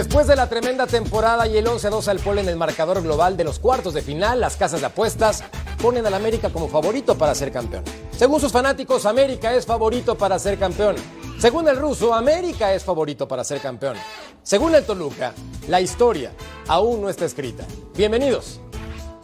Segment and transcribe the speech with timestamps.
[0.00, 3.44] Después de la tremenda temporada y el 11-2 al pueblo en el marcador global de
[3.44, 5.44] los cuartos de final, las casas de apuestas
[5.76, 7.84] ponen al América como favorito para ser campeón.
[8.16, 10.96] Según sus fanáticos, América es favorito para ser campeón.
[11.38, 13.98] Según el ruso, América es favorito para ser campeón.
[14.42, 15.34] Según el Toluca,
[15.68, 16.32] la historia
[16.66, 17.66] aún no está escrita.
[17.94, 18.58] Bienvenidos.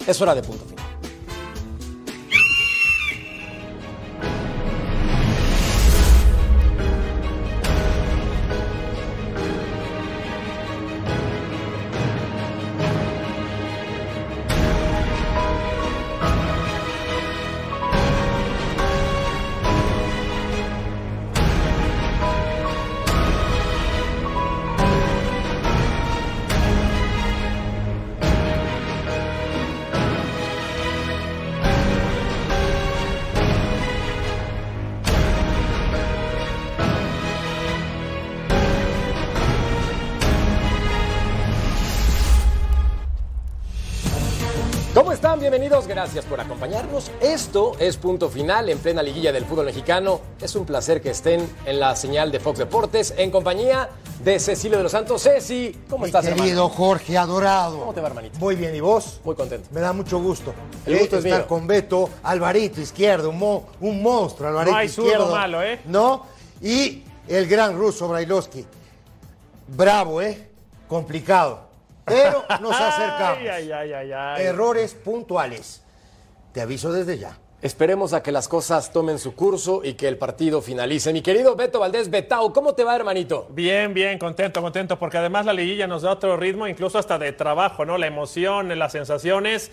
[0.06, 0.85] Es hora de punto final.
[45.76, 47.10] Bienvenidos, gracias por acompañarnos.
[47.20, 50.22] Esto es punto final en plena liguilla del fútbol mexicano.
[50.40, 53.90] Es un placer que estén en la señal de Fox Deportes en compañía
[54.24, 55.22] de Cecilio de los Santos.
[55.22, 56.68] Ceci, ¿cómo Mi estás, querido hermano?
[56.70, 57.78] Jorge, adorado.
[57.80, 58.38] ¿Cómo te va, hermanito?
[58.38, 59.20] Muy bien, ¿y vos?
[59.22, 59.68] Muy contento.
[59.70, 60.54] Me da mucho gusto.
[60.86, 61.46] El Eh, gusto es estar mío.
[61.46, 65.30] con Beto, Alvarito izquierdo, un, mo- un monstruo, Alvarito No hay izquierdo.
[65.30, 65.80] malo, ¿eh?
[65.84, 66.24] ¿No?
[66.62, 68.64] Y el gran ruso Brailovsky.
[69.68, 70.48] Bravo, ¿eh?
[70.88, 71.65] Complicado.
[72.06, 73.38] Pero nos acercamos.
[73.40, 74.44] Ay, ay, ay, ay, ay.
[74.46, 75.82] Errores puntuales.
[76.52, 77.36] Te aviso desde ya.
[77.62, 81.12] Esperemos a que las cosas tomen su curso y que el partido finalice.
[81.12, 83.48] Mi querido Beto Valdés Betao, ¿cómo te va, hermanito?
[83.50, 87.32] Bien, bien, contento, contento, porque además la liguilla nos da otro ritmo, incluso hasta de
[87.32, 87.98] trabajo, ¿no?
[87.98, 89.70] La emoción, las sensaciones.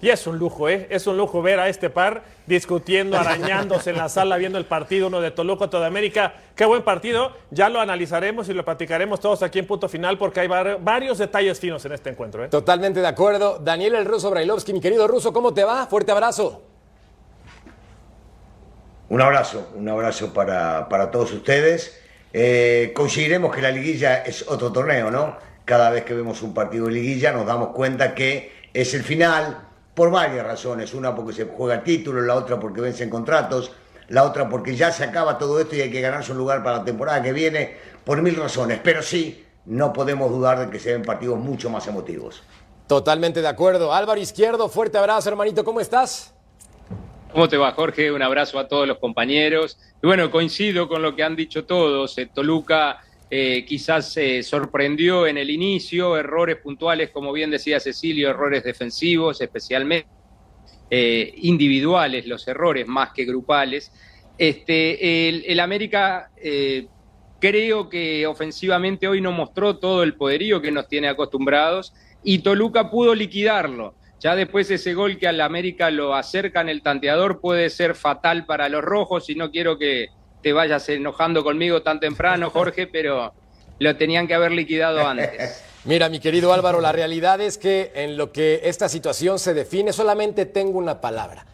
[0.00, 0.86] Y es un lujo, ¿eh?
[0.90, 5.06] Es un lujo ver a este par discutiendo, arañándose en la sala, viendo el partido,
[5.06, 6.34] uno de Toluca, otro de América.
[6.54, 7.32] Qué buen partido.
[7.50, 11.16] Ya lo analizaremos y lo platicaremos todos aquí en punto final, porque hay var- varios
[11.18, 12.48] detalles finos en este encuentro, ¿eh?
[12.48, 13.58] Totalmente de acuerdo.
[13.58, 15.86] Daniel el Ruso Brailovsky, mi querido Ruso, ¿cómo te va?
[15.86, 16.62] Fuerte abrazo.
[19.08, 22.00] Un abrazo, un abrazo para, para todos ustedes.
[22.32, 25.36] Eh, coincidiremos que la liguilla es otro torneo, ¿no?
[25.64, 29.65] Cada vez que vemos un partido de liguilla nos damos cuenta que es el final
[29.96, 30.92] por varias razones.
[30.92, 33.72] Una porque se juega el título, la otra porque vencen contratos,
[34.08, 36.78] la otra porque ya se acaba todo esto y hay que ganarse un lugar para
[36.78, 38.78] la temporada que viene, por mil razones.
[38.84, 42.42] Pero sí, no podemos dudar de que se ven partidos mucho más emotivos.
[42.86, 43.94] Totalmente de acuerdo.
[43.94, 46.34] Álvaro Izquierdo, fuerte abrazo, hermanito, ¿cómo estás?
[47.32, 48.12] ¿Cómo te va, Jorge?
[48.12, 49.78] Un abrazo a todos los compañeros.
[50.02, 52.18] Y bueno, coincido con lo que han dicho todos.
[52.18, 58.30] Eh, Toluca eh, quizás se sorprendió en el inicio, errores puntuales, como bien decía Cecilio,
[58.30, 60.08] errores defensivos, especialmente
[60.90, 63.92] eh, individuales, los errores más que grupales.
[64.38, 66.86] Este, el, el América eh,
[67.40, 72.90] creo que ofensivamente hoy no mostró todo el poderío que nos tiene acostumbrados y Toluca
[72.90, 73.94] pudo liquidarlo.
[74.20, 78.46] Ya después ese gol que al América lo acerca en el tanteador puede ser fatal
[78.46, 80.08] para los rojos y no quiero que
[80.42, 83.32] te vayas enojando conmigo tan temprano, Jorge, pero
[83.78, 85.62] lo tenían que haber liquidado antes.
[85.84, 89.92] Mira, mi querido Álvaro, la realidad es que en lo que esta situación se define,
[89.92, 91.46] solamente tengo una palabra.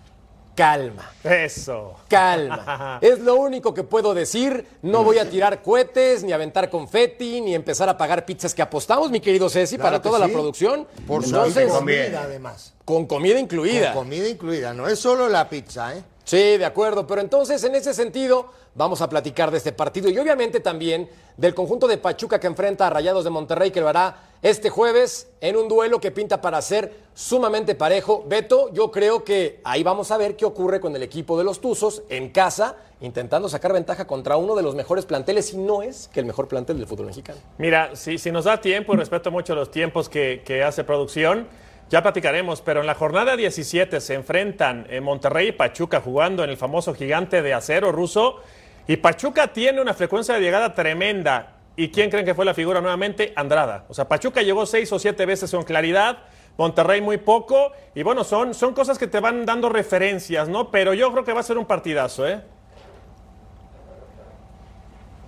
[0.54, 1.10] Calma.
[1.24, 1.94] Eso.
[2.08, 2.98] Calma.
[3.02, 4.66] Es lo único que puedo decir.
[4.82, 9.10] No voy a tirar cohetes, ni aventar confeti, ni empezar a pagar pizzas que apostamos,
[9.10, 10.86] mi querido Ceci, Claro para que toda la producción.
[11.06, 12.04] Por supuesto, conviene.
[12.04, 12.74] comida además.
[12.84, 13.94] con comida incluida.
[13.94, 16.02] Con comida incluida, no es solo la pizza, ¿eh?
[16.24, 20.18] Sí, de acuerdo, pero entonces en ese sentido vamos a platicar de este partido y
[20.18, 24.30] obviamente también del conjunto de Pachuca que enfrenta a Rayados de Monterrey que lo hará
[24.40, 28.24] este jueves en un duelo que pinta para ser sumamente parejo.
[28.26, 31.60] Beto, yo creo que ahí vamos a ver qué ocurre con el equipo de los
[31.60, 36.08] Tuzos en casa, intentando sacar ventaja contra uno de los mejores planteles y no es
[36.12, 37.40] que el mejor plantel del fútbol mexicano.
[37.58, 41.48] Mira, si, si nos da tiempo, y respeto mucho los tiempos que, que hace producción,
[41.92, 46.48] ya platicaremos, pero en la jornada 17 se enfrentan en Monterrey y Pachuca jugando en
[46.48, 48.40] el famoso gigante de acero ruso,
[48.86, 51.58] y Pachuca tiene una frecuencia de llegada tremenda.
[51.76, 53.34] ¿Y quién creen que fue la figura nuevamente?
[53.36, 53.84] Andrada.
[53.90, 56.20] O sea, Pachuca llegó seis o siete veces con claridad,
[56.56, 60.70] Monterrey muy poco, y bueno, son, son cosas que te van dando referencias, ¿no?
[60.70, 62.40] Pero yo creo que va a ser un partidazo, ¿eh?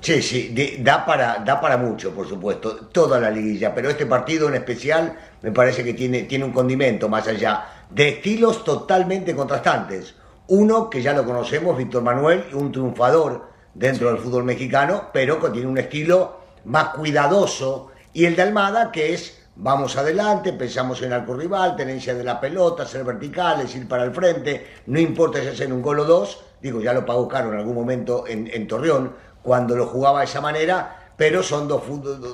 [0.04, 4.50] Sí, sí, da para, da para mucho, por supuesto, toda la liguilla, pero este partido
[4.50, 10.14] en especial me parece que tiene, tiene un condimento más allá de estilos totalmente contrastantes.
[10.48, 15.48] Uno que ya lo conocemos, Víctor Manuel, un triunfador dentro del fútbol mexicano, pero que
[15.48, 21.14] tiene un estilo más cuidadoso, y el de Almada, que es vamos adelante, pensamos en
[21.14, 25.46] arco rival, tenencia de la pelota, ser verticales, ir para el frente, no importa si
[25.46, 28.66] hacen un gol o dos, digo, ya lo pagó caro en algún momento en, en
[28.66, 31.82] Torreón, cuando lo jugaba de esa manera, pero son dos,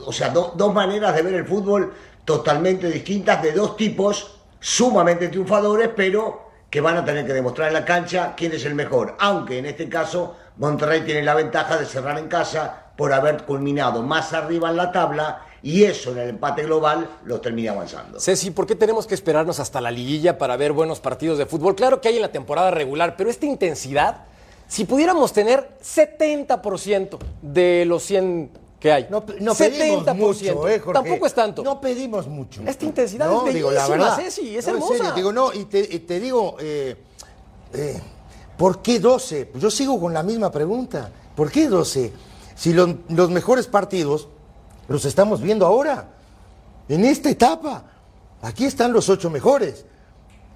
[0.07, 1.93] o sea, do- dos maneras de ver el fútbol
[2.25, 7.75] totalmente distintas, de dos tipos sumamente triunfadores, pero que van a tener que demostrar en
[7.75, 9.17] la cancha quién es el mejor.
[9.19, 14.03] Aunque en este caso Monterrey tiene la ventaja de cerrar en casa por haber culminado
[14.03, 18.21] más arriba en la tabla y eso en el empate global los termina avanzando.
[18.21, 21.75] Ceci, ¿por qué tenemos que esperarnos hasta la liguilla para ver buenos partidos de fútbol?
[21.75, 24.19] Claro que hay en la temporada regular, pero esta intensidad,
[24.71, 29.09] si pudiéramos tener 70% de los 100 que hay.
[29.11, 31.03] No, no pedimos mucho, ¿eh, Jorge?
[31.03, 31.65] Tampoco es tanto.
[31.65, 32.63] No pedimos mucho.
[32.65, 34.23] Esta intensidad no, es digo, la bellísima, verdad.
[34.23, 34.97] Ceci, es No, en hermosa.
[34.97, 36.97] serio, digo, no, y te, y te digo, eh,
[37.75, 38.01] eh,
[38.57, 39.47] ¿por qué 12?
[39.47, 41.11] Pues yo sigo con la misma pregunta.
[41.35, 42.13] ¿Por qué 12?
[42.55, 44.29] Si los mejores partidos
[44.87, 46.11] los estamos viendo ahora,
[46.89, 47.87] en esta etapa.
[48.41, 49.85] Aquí están los ocho mejores.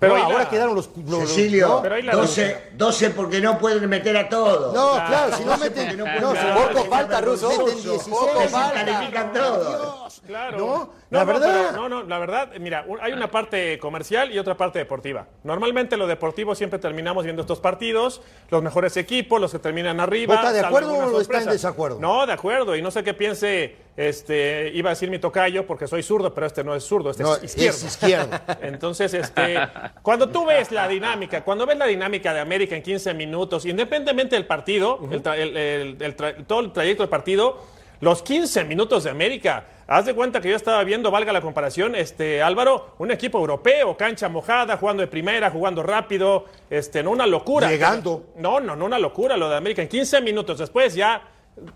[0.00, 0.90] Pero No, ahí la- ahora quedaron los...
[1.06, 1.82] los- Cecilio, ¿no?
[1.82, 4.74] Pero ahí la 12, 12 porque no pueden meter a todos.
[4.74, 5.84] No, claro, si no 12 meten...
[5.86, 6.88] porque no no, pueden si meter a poco todos.
[6.88, 7.48] falta, Russo.
[7.48, 8.84] Meten Poco 16, falta.
[8.84, 10.03] Califican todos.
[10.26, 10.58] Claro.
[10.58, 11.66] No, No, la no, verdad.
[11.70, 15.26] pero no, no, la verdad, mira, hay una parte comercial y otra parte deportiva.
[15.44, 20.36] Normalmente lo deportivo siempre terminamos viendo estos partidos, los mejores equipos, los que terminan arriba.
[20.36, 21.98] ¿Vota de acuerdo o está en desacuerdo?
[22.00, 25.86] No, de acuerdo, y no sé qué piense, este, iba a decir mi tocayo porque
[25.86, 27.76] soy zurdo, pero este no es zurdo, este No, es izquierdo.
[27.76, 28.40] es izquierdo.
[28.62, 29.56] Entonces, este,
[30.02, 34.36] cuando tú ves la dinámica, cuando ves la dinámica de América en 15 minutos, independientemente
[34.36, 36.14] del partido, el tra- el- el- el
[36.46, 37.62] todo el trayecto del partido,
[38.00, 41.94] los 15 minutos de América, haz de cuenta que yo estaba viendo, valga la comparación,
[41.94, 47.26] este, Álvaro, un equipo europeo, cancha mojada, jugando de primera, jugando rápido, este, no una
[47.26, 47.68] locura.
[47.68, 48.32] Llegando.
[48.36, 49.82] No, no, no una locura lo de América.
[49.82, 51.22] En 15 minutos después ya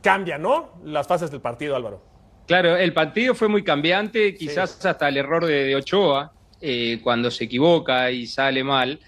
[0.03, 0.73] cambia, ¿no?
[0.85, 2.03] Las fases del partido, Álvaro.
[2.47, 7.31] Claro, el partido fue muy cambiante, quizás hasta el error de, de Ochoa, eh, cuando
[7.31, 8.99] se equivoca y sale mal,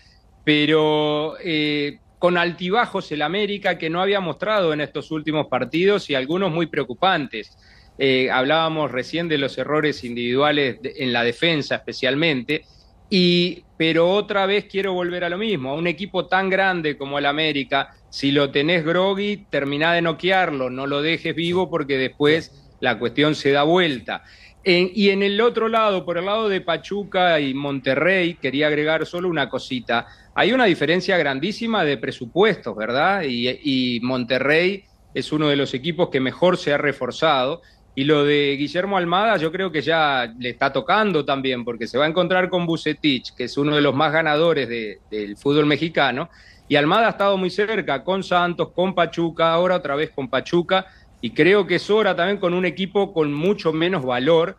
[0.44, 6.14] pero eh, con altibajos el América que no había mostrado en estos últimos partidos y
[6.14, 7.56] algunos muy preocupantes.
[8.02, 12.64] Eh, hablábamos recién de los errores individuales en la defensa especialmente,
[13.10, 17.18] y, pero otra vez quiero volver a lo mismo, a un equipo tan grande como
[17.18, 22.72] el América, si lo tenés groggy, terminá de noquearlo, no lo dejes vivo porque después
[22.80, 24.22] la cuestión se da vuelta.
[24.64, 29.28] Y en el otro lado, por el lado de Pachuca y Monterrey, quería agregar solo
[29.28, 30.06] una cosita.
[30.34, 33.24] Hay una diferencia grandísima de presupuestos, ¿verdad?
[33.24, 37.62] Y Monterrey es uno de los equipos que mejor se ha reforzado.
[38.00, 41.98] Y lo de Guillermo Almada yo creo que ya le está tocando también, porque se
[41.98, 45.66] va a encontrar con Bucetich, que es uno de los más ganadores de- del fútbol
[45.66, 46.30] mexicano.
[46.66, 50.86] Y Almada ha estado muy cerca con Santos, con Pachuca, ahora otra vez con Pachuca.
[51.20, 54.56] Y creo que es hora también con un equipo con mucho menos valor,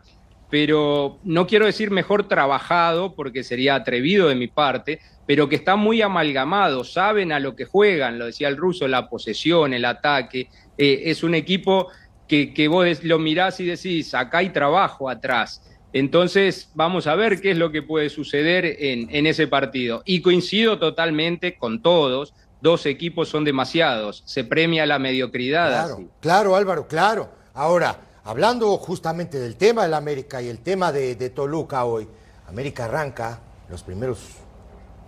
[0.48, 5.74] pero no quiero decir mejor trabajado, porque sería atrevido de mi parte, pero que está
[5.74, 10.48] muy amalgamado, saben a lo que juegan, lo decía el ruso, la posesión, el ataque.
[10.78, 11.88] Eh, es un equipo
[12.28, 15.62] que, que vos des- lo mirás y decís, acá hay trabajo atrás.
[15.92, 20.02] Entonces, vamos a ver qué es lo que puede suceder en, en ese partido.
[20.06, 22.32] Y coincido totalmente con todos,
[22.62, 25.68] dos equipos son demasiados, se premia la mediocridad.
[25.68, 26.08] Claro, así.
[26.20, 27.28] claro, Álvaro, claro.
[27.52, 32.08] Ahora, hablando justamente del tema del América y el tema de, de Toluca hoy,
[32.48, 34.18] América arranca los primeros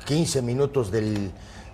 [0.05, 1.31] 15 minutos del,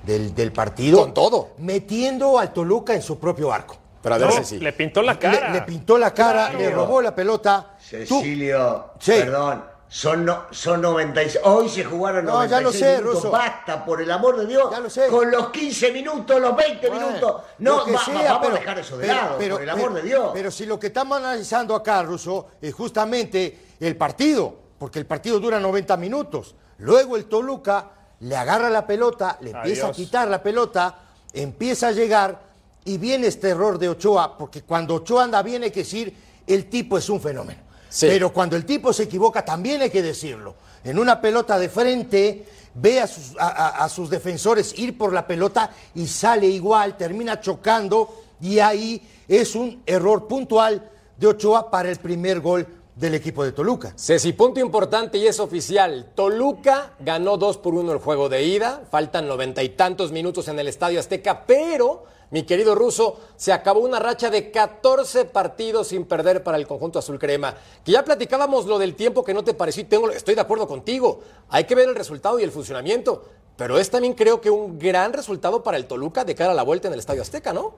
[0.07, 1.01] del- del partido.
[1.01, 1.51] Con todo.
[1.59, 3.77] Metiendo al Toluca en su propio arco.
[4.03, 4.59] Pero a ver, No, Ceci.
[4.59, 5.49] le pintó la cara.
[5.49, 6.59] Le, le pintó la cara, Claro.
[6.59, 7.77] le robó la pelota.
[7.79, 9.13] Cecilio, Sí.
[9.13, 11.41] perdón, son, no, son 96.
[11.45, 13.15] Hoy se jugaron No, ya 96 lo sé, minutos.
[13.17, 13.31] Russo.
[13.31, 14.71] Basta, por el amor de Dios.
[14.71, 15.07] Ya lo sé.
[15.09, 17.43] Con los 15 minutos, los 20 Bueno, minutos.
[17.59, 19.71] No, que va- sea, vamos pero- a dejar eso de pero- lado, pero- por el
[19.71, 20.31] amor pero- de Dios.
[20.33, 25.39] Pero si lo que estamos analizando acá, Russo, es justamente el partido, porque el partido
[25.41, 26.55] dura 90 minutos.
[26.79, 27.91] Luego el Toluca
[28.21, 29.97] le agarra la pelota, le empieza Adiós.
[29.99, 30.99] a quitar la pelota,
[31.35, 32.50] empieza a llegar
[32.85, 36.15] y viene este error de Ochoa, porque cuando Ochoa anda bien hay que decir,
[36.47, 37.61] el tipo es un fenómeno.
[37.89, 38.07] Sí.
[38.09, 40.55] Pero cuando el tipo se equivoca también hay que decirlo.
[40.85, 45.13] En una pelota de frente, ve a sus, a- a- a sus defensores ir por
[45.13, 51.71] la pelota y sale igual, termina chocando y ahí es un error puntual de Ochoa
[51.71, 53.93] para el primer gol del equipo de Toluca.
[53.97, 56.13] Ceci, punto importante y es oficial.
[56.15, 58.83] Toluca ganó 2 por 1 el juego de ida.
[58.91, 63.81] Faltan noventa y tantos minutos en el Estadio Azteca, pero, mi querido Ruso, se acabó
[63.81, 67.57] una racha de 14 partidos sin perder para el conjunto azul crema.
[67.85, 70.69] Que ya platicábamos lo del tiempo que no te pareció y tengo, estoy de acuerdo
[70.69, 71.21] contigo.
[71.49, 73.25] Hay que ver el resultado y el funcionamiento.
[73.57, 76.63] Pero es también creo que un gran resultado para el Toluca de cara a la
[76.63, 77.75] vuelta en el Estadio Azteca, ¿no?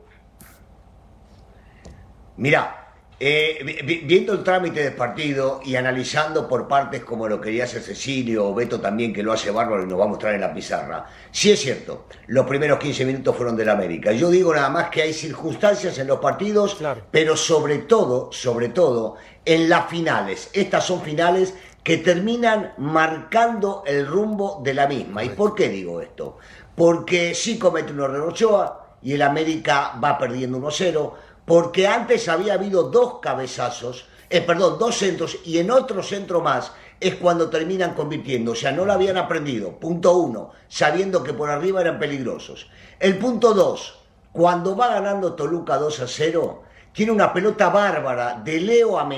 [2.36, 2.81] Mira,
[3.24, 7.80] eh, vi- viendo el trámite del partido y analizando por partes como lo quería hacer
[7.80, 10.52] Cecilio o Beto también, que lo hace bárbaro y nos va a mostrar en la
[10.52, 14.10] pizarra, sí es cierto, los primeros 15 minutos fueron del América.
[14.10, 17.02] Yo digo nada más que hay circunstancias en los partidos, Claro.
[17.12, 19.14] pero sobre todo, sobre todo,
[19.44, 20.50] en las finales.
[20.52, 25.22] Estas son finales que terminan marcando el rumbo de la misma.
[25.22, 26.38] ¿Y por qué digo esto?
[26.74, 31.12] Porque sí comete un error Ochoa y el América va perdiendo 1-0,
[31.44, 36.72] porque antes había habido dos cabezazos, eh, perdón, dos centros y en otro centro más
[37.00, 38.52] es cuando terminan convirtiendo.
[38.52, 39.78] O sea, no lo habían aprendido.
[39.78, 42.70] Punto uno, sabiendo que por arriba eran peligrosos.
[42.98, 43.98] El punto dos,
[44.32, 49.08] cuando va ganando Toluca 2 a 0, tiene una pelota bárbara de Leo a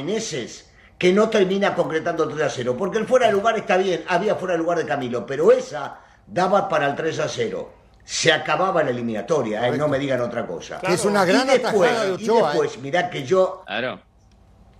[0.98, 2.74] que no termina concretando 3 a 0.
[2.78, 6.00] Porque el fuera de lugar está bien, había fuera de lugar de Camilo, pero esa
[6.26, 7.83] daba para el 3 a 0.
[8.04, 10.80] Se acababa la eliminatoria, eh, no me digan otra cosa.
[10.82, 12.38] Es una gran y después, de y Ochoa.
[12.40, 12.44] ¿eh?
[12.58, 14.00] después, mirá que yo Claro.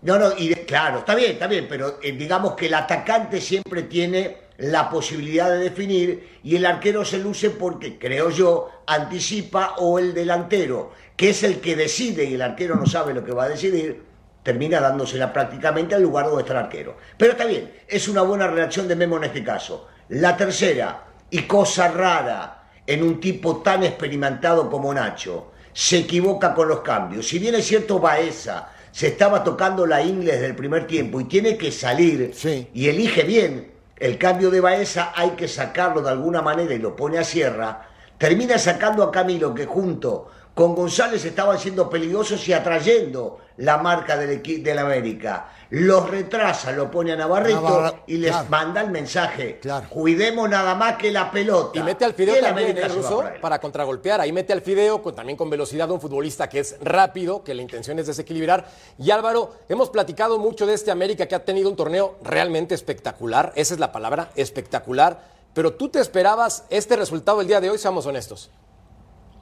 [0.02, 3.40] no, no, y de- claro, está bien, está bien, pero eh, digamos que el atacante
[3.40, 9.74] siempre tiene la posibilidad de definir y el arquero se luce porque, creo yo, anticipa
[9.78, 13.32] o el delantero, que es el que decide y el arquero no sabe lo que
[13.32, 14.04] va a decidir,
[14.42, 16.98] termina dándosela prácticamente al lugar donde está el arquero.
[17.16, 19.88] Pero está bien, es una buena reacción de Memo en este caso.
[20.10, 26.68] La tercera, y cosa rara en un tipo tan experimentado como Nacho, se equivoca con
[26.68, 27.26] los cambios.
[27.26, 31.24] Si bien es cierto Baeza se estaba tocando la ingle desde el primer tiempo y
[31.24, 32.68] tiene que salir Sí.
[32.72, 36.94] y elige bien el cambio de Baeza, hay que sacarlo de alguna manera y lo
[36.94, 37.88] pone a sierra,
[38.18, 44.16] termina sacando a Camilo que junto con González estaban siendo peligrosos y atrayendo la marca
[44.16, 45.48] del del América.
[45.76, 48.46] Los retrasa, lo pone a Navarrito Navarra- y les claro.
[48.48, 49.58] manda el mensaje.
[49.60, 49.88] Claro.
[49.88, 51.76] Cuidemos nada más que la pelota.
[51.80, 53.40] Y mete al Fideo el también, América ¿eh, para él.
[53.40, 54.20] Para contragolpear.
[54.20, 57.62] Ahí mete al Fideo con, también con velocidad un futbolista que es rápido, que la
[57.62, 58.66] intención es desequilibrar.
[58.98, 63.52] Y Álvaro, hemos platicado mucho de este América que ha tenido un torneo realmente espectacular.
[63.56, 65.20] Esa es la palabra, espectacular.
[65.54, 68.48] Pero tú te esperabas este resultado el día de hoy, seamos honestos.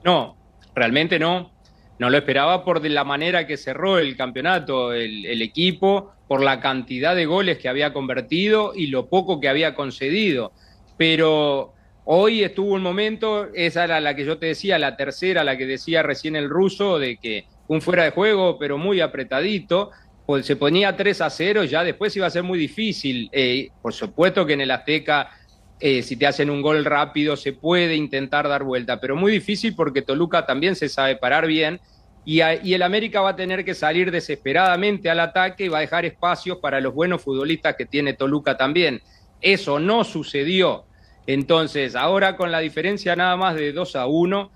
[0.03, 0.35] No,
[0.75, 1.51] realmente no.
[1.99, 6.61] No lo esperaba por la manera que cerró el campeonato el, el equipo, por la
[6.61, 10.53] cantidad de goles que había convertido y lo poco que había concedido.
[10.97, 15.57] Pero hoy estuvo un momento, esa era la que yo te decía, la tercera, la
[15.57, 19.91] que decía recién el ruso, de que un fuera de juego, pero muy apretadito,
[20.27, 23.29] pues se ponía 3 a 0, ya después iba a ser muy difícil.
[23.33, 25.31] Eh, por supuesto que en el Azteca
[25.85, 29.75] eh, si te hacen un gol rápido se puede intentar dar vuelta, pero muy difícil
[29.75, 31.81] porque Toluca también se sabe parar bien
[32.25, 35.81] y, y el América va a tener que salir desesperadamente al ataque y va a
[35.81, 39.03] dejar espacios para los buenos futbolistas que tiene Toluca también.
[39.41, 40.85] Eso no sucedió.
[41.27, 44.53] Entonces, ahora con la diferencia nada más de 2 a 1,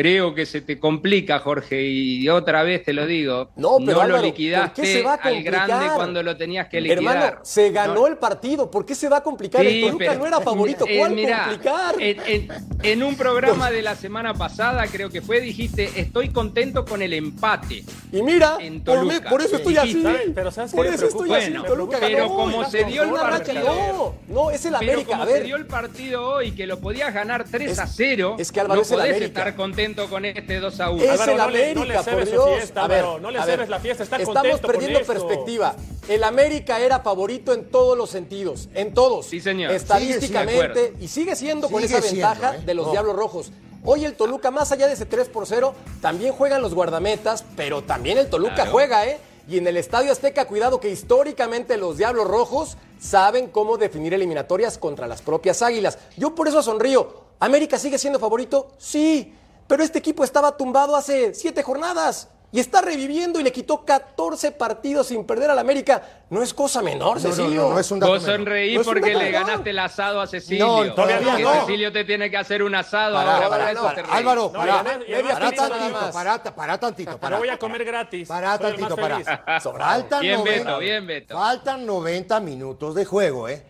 [0.00, 4.08] creo que se te complica, Jorge, y otra vez te lo digo, No, pero Álvaro,
[4.08, 6.98] lo ¿por liquidaste qué se va a al grande cuando lo tenías que liquidar.
[7.16, 8.70] Hermano, se ganó No, el partido.
[8.70, 9.66] ¿Por qué se va a complicar?
[9.66, 10.84] el Sí, Toluca pero- no era favorito.
[10.88, 11.94] Eh, ¿Cuál mirá, complicar?
[11.98, 12.48] En, en-
[12.82, 17.12] en un programa de la semana pasada, creo que fue, dijiste, estoy contento con el
[17.12, 17.82] empate.
[18.12, 19.28] Y mira, en por, Toluca.
[19.30, 20.04] por eso estoy así.
[20.34, 21.50] Pero ¿sabes por eso estoy así.
[21.50, 22.34] Bueno, Toluca pero ganó.
[22.34, 25.10] como se dio el partido- No, no, es el Pero América.
[25.10, 27.86] como A ver, se dio el partido hoy, que lo podías ganar 3 Es- a
[27.86, 29.40] 0, es que Álvaro no es el podés América.
[29.40, 31.02] estar contento con este 2 a 1.
[31.02, 32.56] Es Álvaro, el no le- no América, le cebes por Dios.
[32.58, 35.00] fiesta, a ver, Álvaro, no le a ver, cebes la fiesta, está Estamos con perdiendo
[35.02, 35.74] perspectiva.
[36.08, 39.26] El América era favorito en todos los sentidos, en todos.
[39.26, 39.72] Sí, señor.
[39.72, 42.60] Estadísticamente, y sigue siendo con Sigue esa siendo, ventaja ¿eh?
[42.64, 42.92] de los No.
[42.92, 43.52] Diablos Rojos.
[43.84, 47.82] Hoy el Toluca, más allá de ese 3 por 0, también juegan los guardametas, pero
[47.82, 48.70] también el Toluca Claro.
[48.72, 49.18] juega, ¿eh?
[49.48, 54.76] Y en el Estadio Azteca, cuidado que históricamente los Diablos Rojos saben cómo definir eliminatorias
[54.76, 55.98] contra las propias Águilas.
[56.16, 57.28] Yo por eso sonrío.
[57.40, 58.72] ¿América sigue siendo favorito?
[58.78, 59.32] Sí,
[59.68, 64.52] pero este equipo estaba tumbado hace siete jornadas y está reviviendo y le quitó 14
[64.52, 66.02] partidos sin perder al América.
[66.30, 67.62] No es cosa menor, No, no, Cecilio.
[67.64, 68.38] no, no es un dato Vos menor.
[68.38, 69.32] sonreí No un porque le menor.
[69.32, 70.66] ganaste el asado a Cecilio.
[70.86, 71.60] No, todavía no.
[71.60, 74.12] Cecilio te tiene que hacer un asado Pará, ahora, pará, por eso no.
[74.14, 77.36] Álvaro, No, pará, pará tantito, pará, pará tantito, pará.
[77.36, 78.26] No voy a comer gratis.
[78.26, 79.20] Pará tantito, pará.
[79.60, 81.34] Faltan Bien, 90, Beto, bien, Beto.
[81.36, 83.62] Faltan 90 minutos de juego, ¿eh?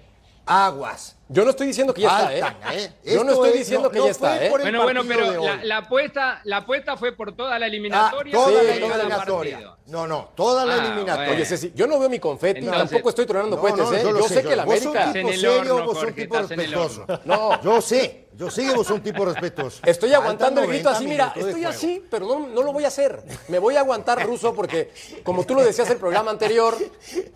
[0.47, 1.17] Aguas.
[1.31, 2.85] Yo no estoy diciendo que ya Faltan, está, ¿eh?
[3.05, 3.15] ¿eh?
[3.15, 4.49] Yo no Esto estoy es- diciendo no- que no ya está, ¿eh?
[4.49, 8.33] Bueno, bueno, pero la, la apuesta, la apuesta fue por toda la Ah, eliminatoria.
[8.33, 9.77] toda Sí, la eliminatoria.
[9.89, 11.17] No, no, toda la Ah, eliminatoria.
[11.17, 11.33] bueno.
[11.35, 14.03] Oye, Ceci, yo no veo mi confeti, Entonces- tampoco estoy tronando No, cohetes, no, ¿eh?
[14.05, 15.13] yo sé que la yo- vos sos América...
[15.13, 17.07] Tipo el serio, vos sos tipo respetuoso.
[17.27, 17.61] No.
[17.63, 19.81] Yo sé, yo sé que vos sos un tipo respetuoso.
[19.85, 22.89] Estoy aguantando el grito 90 así, mira, estoy así, pero no, no lo voy a
[22.89, 23.21] hacer.
[23.49, 24.93] Me voy a aguantar ruso porque,
[25.25, 26.75] como tú lo decías en el programa anterior,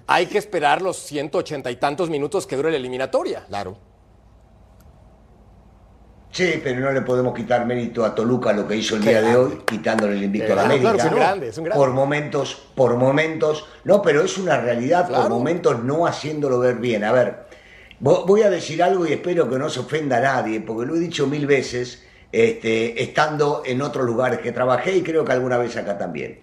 [0.06, 3.44] hay que esperar los 180 y tantos minutos que dure la eliminatoria.
[3.48, 3.76] Claro.
[6.30, 9.36] Sí, pero no le podemos quitar mérito a Toluca lo que hizo el día de
[9.36, 10.92] hoy, quitándole el invicto a la Claro, América.
[10.92, 11.78] claro, es un grande, es un grande.
[11.84, 15.24] Por momentos, por momentos, no, pero es una realidad, Claro.
[15.24, 17.04] por momentos no haciéndolo ver bien.
[17.04, 17.44] A ver,
[18.02, 20.98] voy a decir algo y espero que no se ofenda a nadie, porque lo he
[20.98, 25.76] dicho mil veces, este, estando en otros lugares que trabajé y creo que alguna vez
[25.76, 26.40] acá también.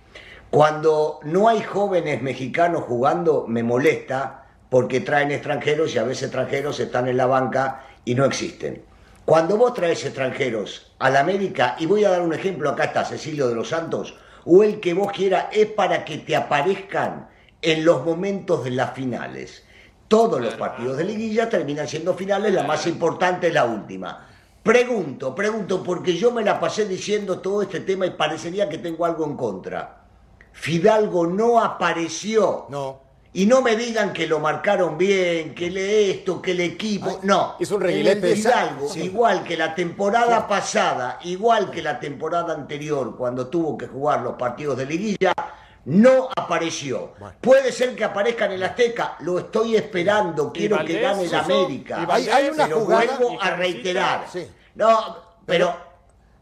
[0.50, 6.80] Cuando no hay jóvenes mexicanos jugando, me molesta porque traen extranjeros y a veces extranjeros
[6.80, 8.82] están en la banca y no existen.
[9.26, 13.04] Cuando vos traes extranjeros a la América, y voy a dar un ejemplo, acá está
[13.04, 17.28] Cecilio de los Santos, o el que vos quieras, es para que te aparezcan
[17.62, 19.64] en los momentos de las finales.
[20.10, 24.28] Todos los partidos de liguilla terminan siendo finales, la más importante es la última.
[24.64, 29.06] Pregunto, pregunto, porque yo me la pasé diciendo todo este tema y parecería que tengo
[29.06, 30.02] algo en contra.
[30.52, 32.66] Fidalgo no apareció.
[32.70, 33.02] No.
[33.34, 37.20] Y no me digan que lo marcaron bien, que le esto, que el equipo.
[37.22, 37.56] no.
[37.60, 38.36] hizo un reguilete.
[38.36, 39.04] Fidalgo, Sí.
[39.04, 44.34] igual que la temporada pasada, igual que la temporada anterior, cuando tuvo que jugar los
[44.34, 45.34] partidos de liguilla,
[45.86, 47.14] no apareció.
[47.42, 52.00] Puede ser que aparezca en el Azteca, lo estoy esperando, quiero que gane el América.
[52.02, 54.26] y Valdés, Hay- hay una pero jugada- vuelvo a reiterar.
[54.32, 54.48] Sí.
[54.76, 55.76] No, pero.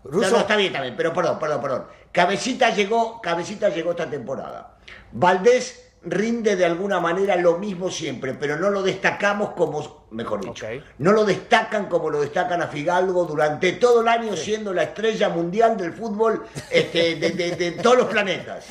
[0.04, 1.86] No, no, está bien, está bien, pero perdón, perdón, perdón.
[2.12, 4.78] Cabecita llegó, Cabecita llegó esta temporada.
[5.12, 10.66] Valdés rinde de alguna manera lo mismo siempre, pero no lo destacamos como, mejor dicho,
[11.00, 15.30] no lo destacan como lo destacan a Figalgo durante todo el año siendo la estrella
[15.30, 18.66] mundial del fútbol este, de, de- de todos los planetas.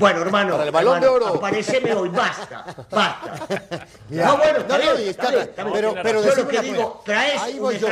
[0.00, 1.34] Bueno, hermano, el Balón de hermano, Oro.
[1.36, 3.46] apareceme hoy, basta, basta.
[4.10, 5.74] No, bueno, está no, no, bien, y está está- bien, está bien.
[5.74, 7.88] pero- pero yo lo que digo, traes un yo.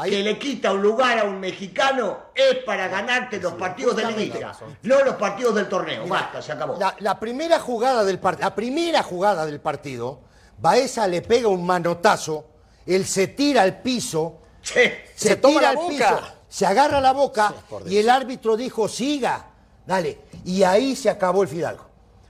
[0.00, 4.06] Ahí- que le quita un lugar a un mexicano es para ganarte los partidos de
[4.06, 4.52] liguilla,
[4.82, 6.06] no los partidos del torneo.
[6.06, 6.76] Basta, se acabó.
[6.78, 10.20] La, la primera jugada del partido, la primera jugada del partido,
[10.58, 12.46] Baeza le pega un manotazo,
[12.86, 14.80] él se tira al piso, Sí.
[15.14, 15.88] se, Se toma tira la al boca.
[15.88, 17.54] piso, se agarra la boca
[17.86, 19.46] y el árbitro dijo, siga,
[19.86, 20.20] dale.
[20.44, 21.86] Y ahí se acabó el Fidalgo.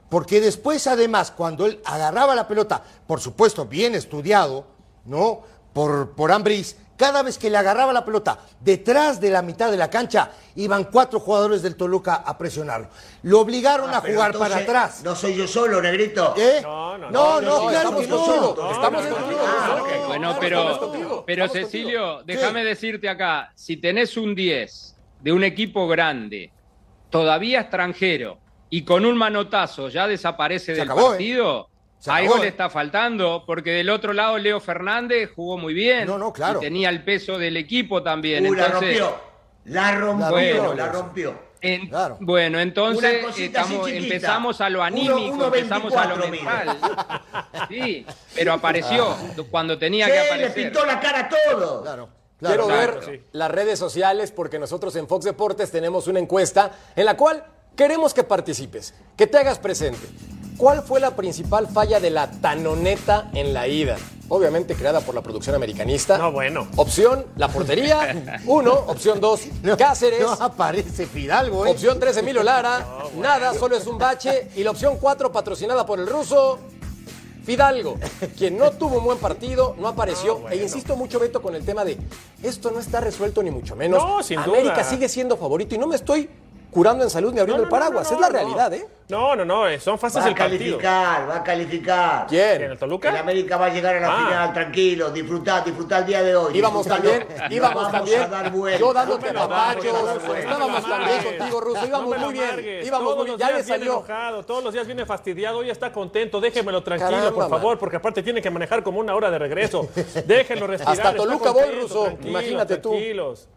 [0.08, 4.66] Porque después, además, cuando él agarraba la pelota, por supuesto, bien estudiado,
[5.04, 5.42] ¿no?
[5.72, 9.78] Por, por Ambriz, cada vez que le agarraba la pelota detrás de la mitad de
[9.78, 12.88] la cancha, iban cuatro jugadores del Toluca a presionarlo.
[13.22, 15.02] Lo obligaron Ah, a jugar entonces, para atrás.
[15.04, 16.34] No soy yo solo, negrito.
[16.36, 16.58] ¿Eh?
[16.62, 18.16] No, no, no, no, no, no, claro estamos que no.
[18.18, 19.40] contigo, estamos no, contigo.
[19.46, 19.82] Ah, Russo.
[19.84, 20.06] ok.
[20.08, 26.50] Bueno, pero, pero Cecilio, déjame decirte acá, si tenés un 10 de un equipo grande,
[27.10, 28.38] todavía extranjero,
[28.70, 31.10] y con un manotazo ya desaparece Se del acabó, ¿eh?
[31.10, 31.68] partido,
[32.06, 36.06] algo le está faltando, porque del otro lado Leo Fernández jugó muy bien.
[36.06, 36.58] No, no, claro.
[36.60, 38.46] Y tenía el peso del equipo también.
[38.46, 39.20] Uy, la entonces, rompió.
[39.64, 40.74] La rompió, Bueno.
[40.74, 41.48] la rompió.
[41.60, 42.16] en- Claro.
[42.20, 46.78] Bueno, entonces estamos- empezamos a lo anímico, uno empezamos a lo 24 mide.
[46.84, 47.22] mental.
[47.68, 49.16] Sí, pero apareció
[49.50, 50.54] cuando tenía Sí, que le aparecer.
[50.54, 51.82] pintó la cara a todo.
[51.82, 52.08] Claro,
[52.38, 52.80] Quiero claro.
[52.80, 53.20] ver Exacto, sí.
[53.32, 57.44] las redes sociales porque nosotros en Fox Deportes tenemos una encuesta en la cual
[57.76, 60.06] queremos que participes, que te hagas presente.
[60.58, 63.96] ¿Cuál fue la principal falla de la tanoneta en la ida?
[64.28, 66.18] Obviamente creada por la producción americanista.
[66.18, 66.66] No, bueno.
[66.74, 68.40] Opción, la portería.
[68.46, 68.72] Uno.
[68.72, 69.42] Opción dos,
[69.78, 70.20] Cáceres.
[70.20, 71.70] No aparece Fidalgo, ¿eh?
[71.70, 72.84] Opción 3, Emilio Lara.
[73.16, 74.48] Nada, solo es un bache.
[74.56, 76.58] Y la opción 4, patrocinada por el ruso,
[77.44, 77.96] Fidalgo,
[78.36, 80.48] quien no tuvo un buen partido, no apareció.
[80.50, 81.96] E insisto mucho, Beto, con el tema de
[82.42, 84.04] esto no está resuelto ni mucho menos.
[84.04, 84.84] No, sin América duda.
[84.84, 86.28] sigue siendo favorito y no me estoy
[86.78, 88.08] curando en salud ni abriendo No, el no, paraguas.
[88.08, 88.86] no, es la realidad, ¿eh?
[89.08, 90.58] No, no, no, eh, son fases Va a del partido.
[90.78, 92.22] calificar, va a calificar.
[92.22, 92.62] ¿En ¿Quién?
[92.70, 93.08] el Toluca?
[93.08, 94.26] El América va a llegar a la Ah.
[94.26, 96.56] final, tranquilo, disfrutar, disfrutar el día de hoy.
[96.56, 98.22] Íbamos también, íbamos Vamos también.
[98.22, 98.78] a dar vuelta.
[98.78, 99.84] Yo dándote papachos,
[100.38, 101.86] estábamos también contigo, Ruso.
[101.86, 102.80] Íbamos muy bien.
[102.84, 103.32] Íbamos todos muy bien.
[103.32, 103.92] los Ya días le viene salió.
[103.94, 107.78] enojado, todos los días viene fastidiado, hoy está contento, déjenmelo tranquilo, Caramba, por favor, man.
[107.78, 109.88] porque aparte tiene que manejar como una hora de regreso.
[110.26, 110.92] Déjenlo respirar.
[110.94, 112.90] Hasta Toluca voy, Ruso, imagínate tú.
[112.90, 113.48] Tranquilos.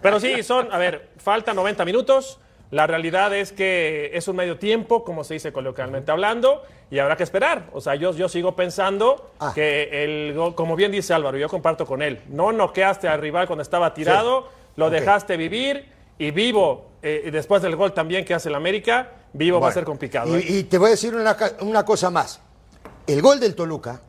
[0.00, 2.38] Pero sí, son, a ver, faltan 90 minutos.
[2.74, 7.16] La realidad es que es un medio tiempo, como se dice coloquialmente hablando, y habrá
[7.16, 7.68] que esperar.
[7.72, 9.52] O sea, yo, yo sigo pensando Ah.
[9.54, 13.62] que el como bien dice Álvaro, yo comparto con él, no noqueaste al rival cuando
[13.62, 18.56] estaba tirado, lo dejaste vivir y vivo, eh, después del gol también que hace el
[18.56, 20.36] América, vivo va a ser complicado.
[20.36, 20.46] Y, ¿eh?
[20.48, 22.40] y te voy a decir una, una cosa más.
[23.06, 24.00] El gol del Toluca,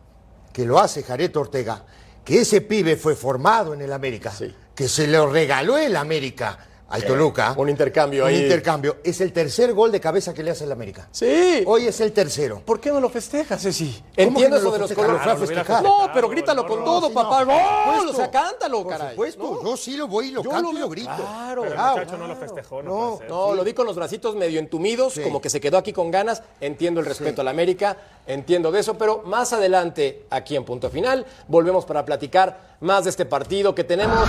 [0.52, 1.84] que lo hace Jareto Ortega,
[2.24, 4.52] que ese pibe fue formado en el América, Sí.
[4.74, 6.58] que se lo regaló el América
[6.96, 7.54] al Toluca.
[7.58, 8.44] Un intercambio un ahí.
[8.44, 8.98] intercambio.
[9.04, 11.08] Es el tercer gol de cabeza que le hace el América.
[11.12, 11.64] Sí.
[11.66, 12.62] Hoy es el tercero.
[12.66, 13.92] ¿Por qué no lo festejas, Ceci?
[13.94, 15.18] ¿Cómo que Entiendo eso de los colores.
[15.18, 15.84] Lo fue a Claro, lo hubiera festejar.
[15.84, 17.42] No, pero grítalo con todo, papá.
[17.46, 17.64] no, por ¡Gol!
[17.86, 18.12] supuesto.
[18.12, 19.10] O sea, cántalo, Por caray.
[19.12, 19.64] supuesto, No.
[19.72, 21.12] yo sí lo voy y lo canto y lo grito.
[21.16, 21.62] Claro.
[21.64, 25.20] Pero el muchacho no lo festejó, no, No, lo di con los bracitos medio entumidos,
[25.24, 26.42] como que se quedó aquí con ganas.
[26.62, 30.90] Entiendo el respeto a la América, entiendo de eso, pero más adelante, aquí en Punto
[30.90, 34.28] Final, volvemos para platicar más de este partido que tenemos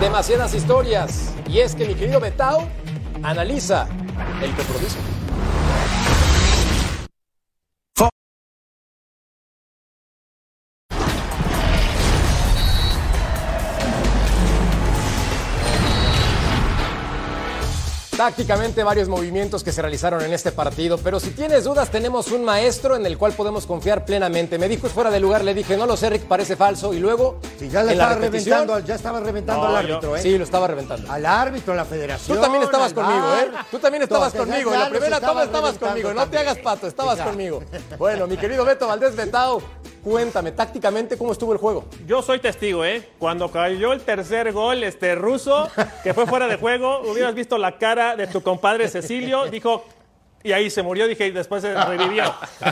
[0.00, 1.34] demasiadas historias.
[1.48, 2.68] Y es que mi querido Betao
[3.22, 3.86] analiza
[4.42, 4.96] el compromiso.
[18.16, 22.44] Tácticamente varios movimientos que se realizaron en este partido, pero si tienes dudas tenemos un
[22.44, 24.56] maestro en el cual podemos confiar plenamente.
[24.56, 27.00] Me dijo es fuera de lugar, le dije, no lo sé, Rick, parece falso y
[27.00, 30.22] luego Sí, ya, le en estaba reventando, ya estaba reventando No, al yo- árbitro, ¿eh?
[30.22, 31.10] Sí, lo estaba reventando.
[31.10, 32.36] Al árbitro, a la federación.
[32.36, 33.34] Tú también estabas conmigo.
[33.34, 33.50] ¿eh?
[33.72, 34.72] Tú también estabas Entonces, conmigo.
[34.74, 36.14] En la primera toma estabas conmigo.
[36.14, 37.64] No te hagas pato, estabas conmigo.
[37.98, 39.60] Bueno, mi querido Beto Valdés Betao,
[40.04, 41.86] cuéntame tácticamente cómo estuvo el juego.
[42.06, 43.08] Yo soy testigo, ¿eh?
[43.18, 45.68] Cuando cayó el tercer gol, este ruso,
[46.04, 49.84] que fue fuera de juego, hubieras visto la cara de tu compadre Cecilio, dijo,
[50.42, 52.24] y ahí se murió, dije, y después se revivió.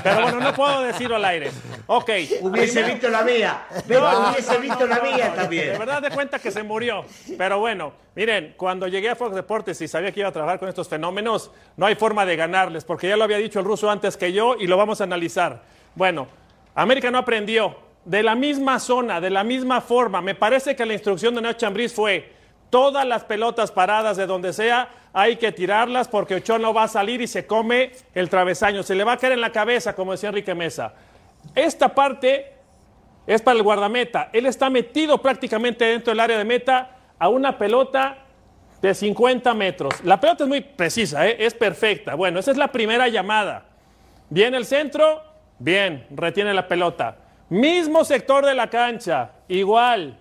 [0.02, 1.50] Pero bueno, no puedo decirlo al aire.
[1.86, 2.10] Ok.
[2.42, 3.62] Hubiese primero- visto la mía.
[3.86, 5.78] Beto hubiese visto la mía De también.
[5.78, 7.04] verdad de cuenta que se murió.
[7.38, 10.68] Pero bueno, miren, cuando llegué a Fox Deportes y sabía que iba a trabajar con
[10.68, 14.18] estos fenómenos, no hay forma de ganarles, porque ya lo había dicho el ruso antes
[14.18, 15.62] que yo y lo vamos a analizar.
[15.94, 16.26] Bueno,
[16.74, 17.74] América no aprendió.
[18.04, 21.66] De la misma zona, de la misma forma, me parece que la instrucción de Nacho
[21.68, 22.32] Ambriz fue
[22.68, 26.88] todas las pelotas paradas de donde sea, hay que tirarlas porque Ochoa no va a
[26.88, 28.82] salir y se come el travesaño.
[28.82, 30.94] Se le va a caer en la cabeza, como decía Enrique Mesa.
[31.54, 32.52] Esta parte
[33.26, 34.30] es para el guardameta.
[34.32, 38.18] Él está metido prácticamente dentro del área de meta a una pelota
[38.80, 40.02] de 50 metros.
[40.02, 41.36] La pelota es muy precisa, ¿eh?
[41.38, 42.14] es perfecta.
[42.14, 43.66] Bueno, esa es la primera llamada.
[44.30, 45.22] Viene el centro,
[45.58, 47.16] bien, retiene la pelota.
[47.50, 50.18] Mismo sector de la cancha, igual,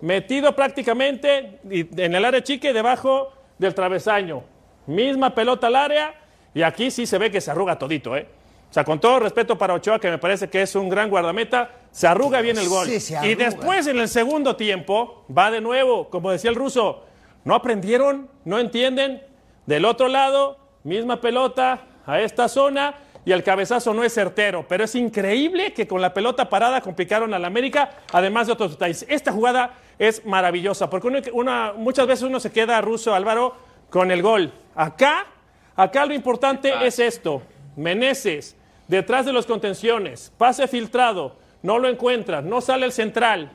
[0.00, 4.42] metido prácticamente en el área chica y debajo del travesaño.
[4.86, 6.14] Misma pelota al área
[6.54, 8.26] y aquí sí se ve que se arruga todito, ¿eh?
[8.70, 11.70] O sea, con todo respeto para Ochoa, que me parece que es un gran guardameta,
[11.90, 12.86] se arruga bien el gol.
[12.86, 17.04] Sí, se y después en el segundo tiempo va de nuevo, como decía el ruso,
[17.44, 18.28] ¿no aprendieron?
[18.44, 19.22] ¿No entienden?
[19.64, 22.94] Del otro lado, misma pelota a esta zona
[23.24, 27.32] y el cabezazo no es certero, pero es increíble que con la pelota parada complicaron
[27.34, 29.04] al América, además de otros detalles.
[29.08, 33.54] Esta jugada es maravillosa, porque uno- una- muchas veces uno se queda ruso, Álvaro,
[33.90, 34.52] con el gol.
[34.74, 35.26] Acá,
[35.76, 37.42] acá lo importante es esto.
[37.76, 38.56] Meneses,
[38.86, 43.50] detrás de los contenciones, pase filtrado, no lo encuentra, no sale el central.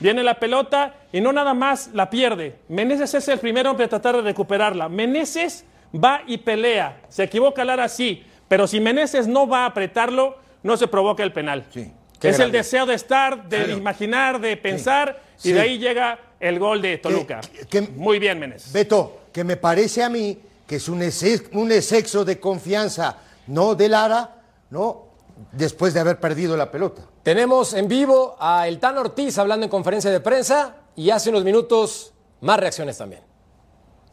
[0.00, 2.56] Viene la pelota y no nada más la pierde.
[2.68, 4.88] Meneses es el primer hombre a tratar de recuperarla.
[4.88, 7.00] Meneses va y pelea.
[7.08, 8.24] Se equivoca Lara, sí.
[8.48, 11.64] Pero si Meneses no va a apretarlo, no se provoca el penal.
[11.70, 11.92] Sí.
[12.20, 15.52] Qué Es el deseo de estar, de imaginar, de pensar, y Sí.
[15.52, 17.40] de ahí llega el gol de Toluca.
[17.68, 18.72] que- Muy bien, Meneses.
[18.72, 23.18] Beto, que me parece a mí que es un, exe- un exceso de confianza,
[23.48, 25.04] no de Lara, ¿no?
[25.52, 27.02] Después de haber perdido la pelota.
[27.22, 31.44] Tenemos en vivo a El Tan Ortiz hablando en conferencia de prensa y hace unos
[31.44, 33.22] minutos más reacciones también.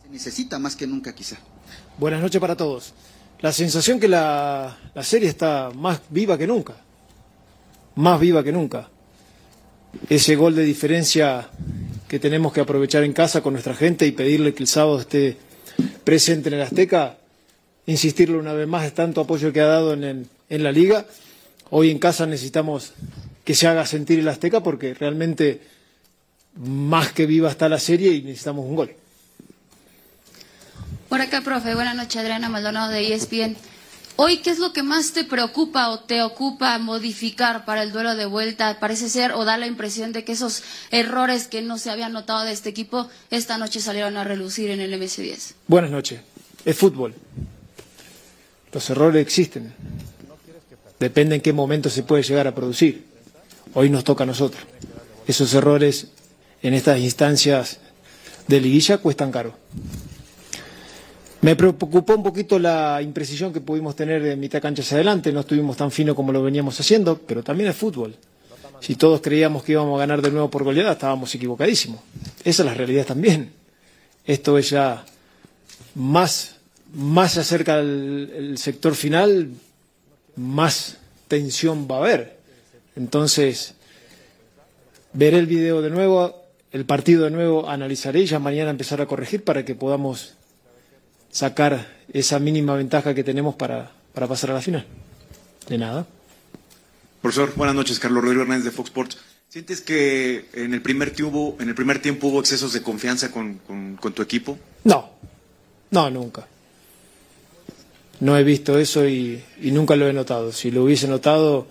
[0.04, 1.38] Se necesita más que nunca quizá.
[1.98, 2.94] Buenas noches para todos.
[3.40, 6.74] La sensación que la, la serie está más viva que nunca.
[7.96, 8.90] Más viva que nunca.
[10.10, 11.50] Ese gol de diferencia
[12.08, 15.38] que tenemos que aprovechar en casa con nuestra gente y pedirle que el sábado esté
[16.04, 17.18] presente en el Azteca,
[17.86, 21.06] insistirle una vez más tanto apoyo que ha dado en, el- en la liga.
[21.70, 22.92] Hoy en casa necesitamos
[23.46, 25.62] que se haga sentir el Azteca porque realmente
[26.58, 28.92] más que viva está la serie y necesitamos un gol.
[31.10, 31.76] Por acá, profe.
[31.76, 33.56] Buenas noches, Adriana Maldonado de ESPN.
[34.18, 38.16] Hoy, ¿qué es lo que más te preocupa o te ocupa modificar para el duelo
[38.16, 38.80] de vuelta?
[38.80, 42.44] Parece ser o da la impresión de que esos errores que no se habían notado
[42.44, 45.54] de este equipo esta noche salieron a relucir en el MS10.
[45.68, 46.22] Buenas noches.
[46.66, 47.16] Es fútbol.
[48.72, 49.74] Los errores existen.
[51.00, 53.06] Depende en qué momento se puede llegar a producir.
[53.74, 54.64] Hoy nos toca a nosotros.
[55.26, 56.08] Esos errores
[56.62, 57.80] en estas instancias
[58.48, 59.56] de liguilla cuestan caro.
[61.42, 65.32] Me preocupó un poquito la imprecisión que pudimos tener de mitad cancha hacia adelante.
[65.32, 68.16] No estuvimos tan fino como lo veníamos haciendo, pero también es fútbol.
[68.80, 72.00] Si todos creíamos que íbamos a ganar de nuevo por goleada, estábamos equivocadísimos.
[72.44, 73.54] Esa es la realidad también.
[74.26, 75.04] Esto es ya
[75.96, 76.58] más,
[76.94, 79.50] más se acerca el, sector final,
[80.36, 82.38] más tensión va a haber.
[82.96, 83.74] Entonces,
[85.14, 86.36] veré el video de nuevo,
[86.72, 90.36] el partido de nuevo, analizaré y ya mañana empezar a corregir para que podamos
[91.32, 94.86] sacar esa mínima ventaja que tenemos para, para pasar a la final.
[95.68, 96.06] De nada.
[97.22, 98.00] Profesor, buenas noches.
[98.00, 99.18] Carlos Rodrigo Hernández de Fox Sports.
[99.50, 103.56] ¿Sientes que en el primer tiempo, en el primer tiempo hubo excesos de confianza con,
[103.68, 104.58] con- con tu equipo?
[104.86, 105.10] No,
[105.92, 106.48] no, nunca.
[108.22, 110.52] No he visto eso y, y nunca lo he notado.
[110.52, 111.68] Si lo hubiese notado,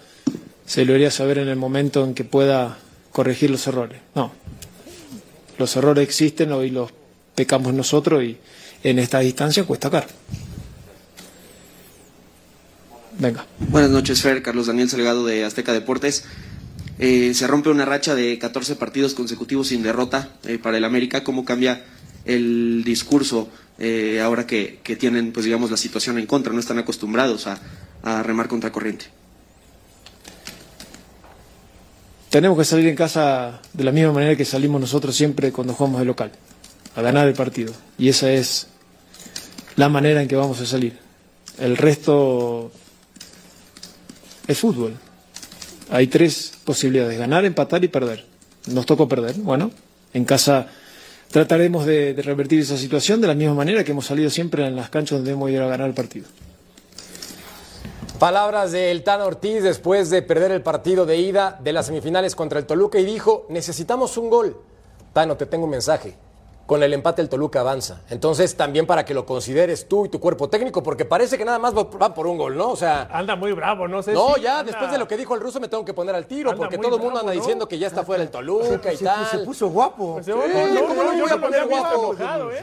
[0.67, 2.77] se lo haría saber en el momento en que pueda
[3.13, 4.01] corregir los errores.
[4.15, 4.33] No.
[5.59, 6.91] los errores existen, hoy los
[7.35, 8.37] pecamos nosotros y
[8.83, 10.07] en esta distancia cuesta caro.
[13.19, 13.45] Venga.
[13.69, 14.43] Buenas noches, Fer.
[14.43, 16.25] Carlos Daniel Salgado de Azteca Deportes.
[16.99, 21.23] Eh, se rompe una racha de 14 partidos consecutivos sin derrota eh, para el América.
[21.23, 21.85] ¿Cómo cambia
[22.25, 26.53] el discurso eh, ahora que, que, tienen, pues digamos, la situación en contra?
[26.53, 27.59] No están acostumbrados a,
[28.03, 29.07] a remar contra corriente.
[32.31, 36.01] Tenemos que salir en casa de la misma manera que salimos nosotros siempre cuando jugamos
[36.01, 36.31] de local,
[36.97, 37.73] a ganar el partido.
[37.99, 38.67] Y esa es
[39.77, 40.99] la manera en que vamos a salir.
[41.59, 42.71] El resto
[44.47, 44.97] es fútbol.
[45.91, 48.25] Hay tres posibilidades, ganar, empatar y perder.
[48.67, 49.35] Nos tocó perder.
[49.37, 49.71] Bueno,
[50.13, 50.69] en casa
[51.31, 54.91] trataremos de, revertir esa situación de la misma manera que hemos salido siempre en las
[54.91, 56.27] canchas donde hemos ido a ganar el partido.
[58.19, 62.37] Palabras de El Tan Ortiz después de perder el partido de ida de las semifinales
[62.37, 64.61] contra el Toluca y dijo, necesitamos un gol.
[65.15, 66.15] Tano, te tengo un mensaje.
[66.71, 68.03] Con el empate el Toluca avanza.
[68.11, 71.59] Entonces también para que lo consideres tú y tu cuerpo técnico, porque parece que nada
[71.59, 72.69] más va por un gol, ¿no?
[72.71, 73.09] O sea...
[73.11, 74.71] Anda muy bravo, no sé No, si ya anda...
[74.71, 76.79] después de lo que dijo el ruso me tengo que poner al tiro, Anda porque
[76.79, 77.41] todo el mundo anda ¿no?
[77.41, 79.27] diciendo que ya está fuera el Toluca Se, y se- tal.
[79.27, 80.21] se puso guapo.
[80.23, 82.15] Sí, no, no, ¿Cómo no, no me voy a poner guapo?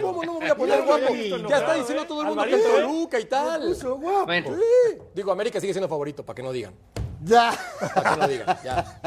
[0.02, 1.13] ¿Cómo no me voy a poner guapo?
[1.50, 2.08] Ya está diciendo ¿eh?
[2.08, 2.63] todo el mundo que el ¿eh?
[2.63, 3.62] Toluca y tal.
[3.67, 4.32] Puso guapo.
[4.32, 4.98] Sí.
[5.15, 6.74] Digo, América sigue siendo favorito, para que no digan.
[7.26, 7.52] Ya.
[7.93, 9.02] Para que no digan, ya.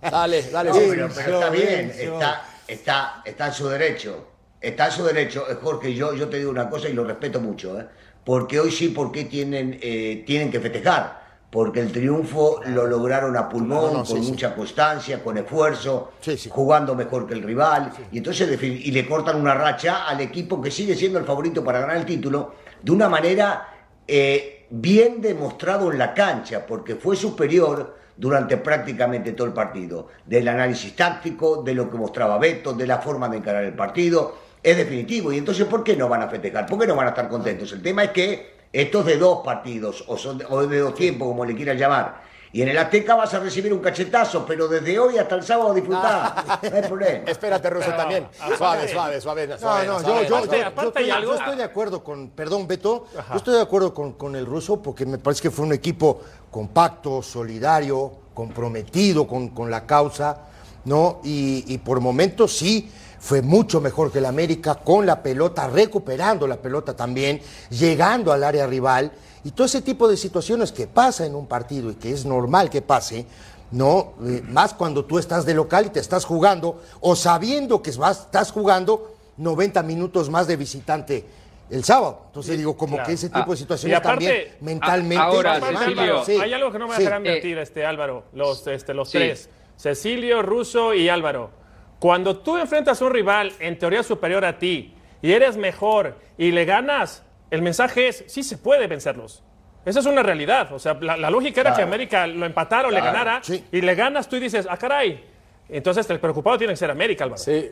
[0.00, 0.72] Dale, dale.
[0.74, 0.80] Sí.
[0.86, 4.26] pero está bien, está, está, está en su derecho.
[4.60, 5.44] Está en su derecho.
[5.62, 7.86] Jorge, yo, yo te digo una cosa y lo respeto mucho, ¿eh?
[8.24, 11.20] Porque hoy sí, porque tienen, eh, tienen que festejar?
[11.50, 14.30] Porque el triunfo lo lograron a pulmón, No, no, sí, con sí.
[14.30, 17.90] mucha constancia, con esfuerzo, Sí, jugando mejor que el rival.
[18.12, 21.80] Y entonces y le cortan una racha al equipo que sigue siendo el favorito para
[21.80, 23.66] ganar el título de una manera
[24.12, 30.08] eh, bien demostrado en la cancha, porque fue superior durante prácticamente todo el partido.
[30.26, 34.34] Del análisis táctico, de lo que mostraba Beto, de la forma de encarar el partido.
[34.60, 35.32] Es definitivo.
[35.32, 36.66] Y entonces, ¿por qué no van a festejar?
[36.66, 37.70] ¿Por qué no van a estar contentos?
[37.72, 41.28] El tema es que esto es de dos partidos, o, son, o de dos tiempos,
[41.28, 42.22] como le quieran llamar.
[42.52, 45.72] Y en el Azteca vas a recibir un cachetazo, pero desde hoy hasta el sábado
[45.72, 46.44] disfrutar.
[46.68, 47.24] No hay problema.
[47.30, 48.26] Espérate, Ruso, también.
[48.58, 49.46] Suave, suave, suave.
[49.46, 52.02] No, suave, no, yo, suave, yo, yo, Aparte- yo aparte estoy, yo estoy de acuerdo
[52.02, 55.50] con, perdón, Beto, yo estoy de acuerdo con, con el ruso porque me parece que
[55.52, 60.38] fue un equipo compacto, solidario, comprometido con, con la causa,
[60.86, 61.20] ¿no?
[61.22, 66.48] Y, y por momentos sí fue mucho mejor que el América con la pelota, recuperando
[66.48, 69.12] la pelota también, llegando al área rival.
[69.44, 72.68] Y todo ese tipo de situaciones que pasa en un partido y que es normal
[72.70, 73.26] que pase,
[73.70, 74.14] ¿no?
[74.26, 78.20] Eh, más cuando tú estás de local y te estás jugando, o sabiendo que vas-
[78.26, 81.24] estás jugando 90 minutos más de visitante
[81.70, 82.24] el sábado.
[82.26, 83.06] Entonces digo, como claro.
[83.06, 85.22] que ese tipo de situaciones aparte, también mentalmente.
[85.22, 86.02] a- ahora, Aparte, Cecilio.
[86.02, 86.32] Álvaro, Sí.
[86.40, 86.98] hay algo que no me Sí.
[87.02, 89.48] dejarán Eh, mentir, este Álvaro, los, este, los tres,
[89.78, 91.50] Cecilio, Russo y Álvaro.
[92.00, 96.50] Cuando tú enfrentas a un rival en teoría superior a ti y eres mejor y
[96.50, 99.42] le ganas, el mensaje es, sí se puede vencerlos.
[99.84, 100.72] Esa es una realidad.
[100.72, 101.82] O sea, la, la lógica era que.
[101.82, 103.64] América lo empatara o le ganara sí.
[103.72, 105.24] y le ganas tú y dices, ah, caray.
[105.68, 107.40] Entonces el preocupado tiene que ser América, Álvaro.
[107.42, 107.70] Sí.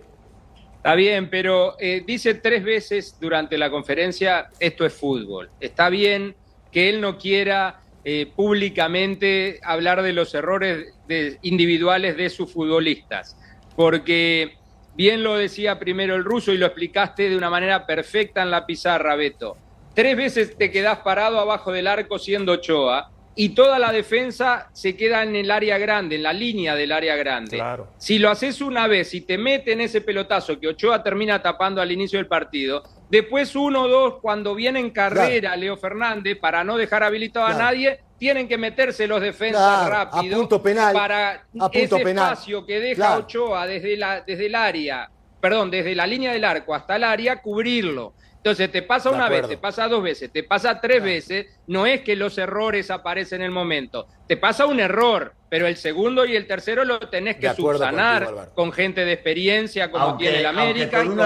[0.77, 5.51] Está bien, pero eh, dice tres veces durante la conferencia, esto es fútbol.
[5.61, 6.35] Está bien
[6.73, 13.37] que él no quiera eh, públicamente hablar de los errores de- individuales de sus futbolistas,
[13.75, 14.57] porque
[14.95, 18.65] bien lo decía primero el ruso y lo explicaste de una manera perfecta en la
[18.65, 19.57] pizarra, Beto.
[19.99, 24.97] Tres veces te quedás parado abajo del arco siendo Ochoa y toda la defensa se
[24.97, 27.57] queda en el área grande, en la línea del área grande.
[27.57, 27.89] Claro.
[27.99, 31.91] Si lo haces una vez y te meten ese pelotazo que Ochoa termina tapando al
[31.91, 36.77] inicio del partido, después uno o dos, cuando viene en carrera Leo Fernández, para no
[36.77, 37.61] dejar habilitado Claro.
[37.61, 41.97] a nadie, tienen que meterse los defensas Claro, a rápido punto penal, para a punto
[41.97, 42.33] ese penal.
[42.35, 43.19] espacio que deja.
[43.19, 47.43] Ochoa desde, la, desde el área, perdón, desde la línea del arco hasta el área,
[47.43, 48.15] cubrirlo.
[48.39, 52.03] Entonces te pasa una vez, te pasa dos veces, te pasa tres veces, no es
[52.03, 56.35] que los errores aparecen en el momento, te pasa un error, pero el segundo y
[56.37, 60.47] el tercero lo tenés que subsanar contigo, con gente de experiencia como Aunque- tiene el
[60.47, 61.05] América.
[61.05, 61.19] con-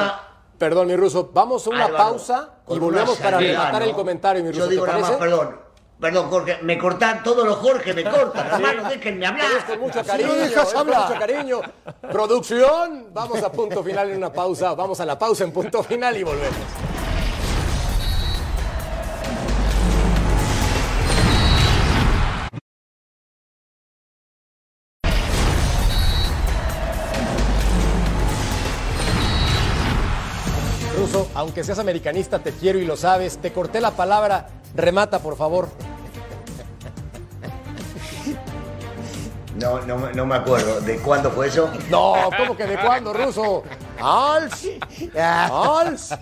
[0.58, 1.30] Perdón, mi ruso.
[1.34, 4.60] Vamos a una Álvaro, pausa y volvemos para rematar el comentario, mi ruso.
[4.64, 5.56] Yo digo ¿Te nada más, perdón.
[6.00, 9.46] Perdón, Jorge, me cortan, todos los Jorge me cortan, hermano, déjenme hablar.
[9.58, 11.60] Es con mucho cariño, no dejas es con mucho cariño.
[12.10, 14.74] Producción, vamos a punto final en una pausa.
[14.74, 16.56] Vamos a la pausa en punto final y volvemos.
[31.42, 33.38] Aunque seas americanista, te quiero y lo sabes.
[33.38, 34.48] Te corté la palabra.
[34.74, 35.68] Remata, por favor.
[39.56, 40.80] No, no, me- no me acuerdo.
[40.80, 41.70] ¿De cuándo fue eso?
[41.90, 43.62] No, ¿cómo que de cuándo, Ruso?
[44.00, 44.66] ¡Als!
[45.20, 46.14] ¡Als!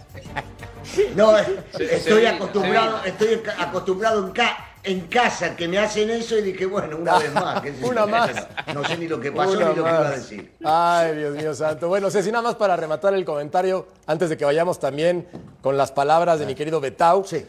[1.15, 1.37] No,
[1.79, 6.97] estoy acostumbrado, estoy acostumbrado en, ca- en casa que me hacen eso y dije, bueno,
[6.97, 7.61] una vez más.
[7.61, 7.75] qué.
[7.83, 8.31] Una más.
[8.75, 10.53] No sé ni lo que pasó Una ni lo que iba a decir.
[10.65, 11.89] Ay, Dios mío santo.
[11.89, 15.27] Bueno, Ceci, nada más para rematar el comentario, antes de que vayamos también
[15.61, 17.25] con las palabras de mi querido Betau.
[17.27, 17.47] Sí.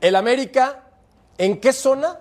[0.00, 0.84] El América,
[1.38, 2.18] ¿en qué zona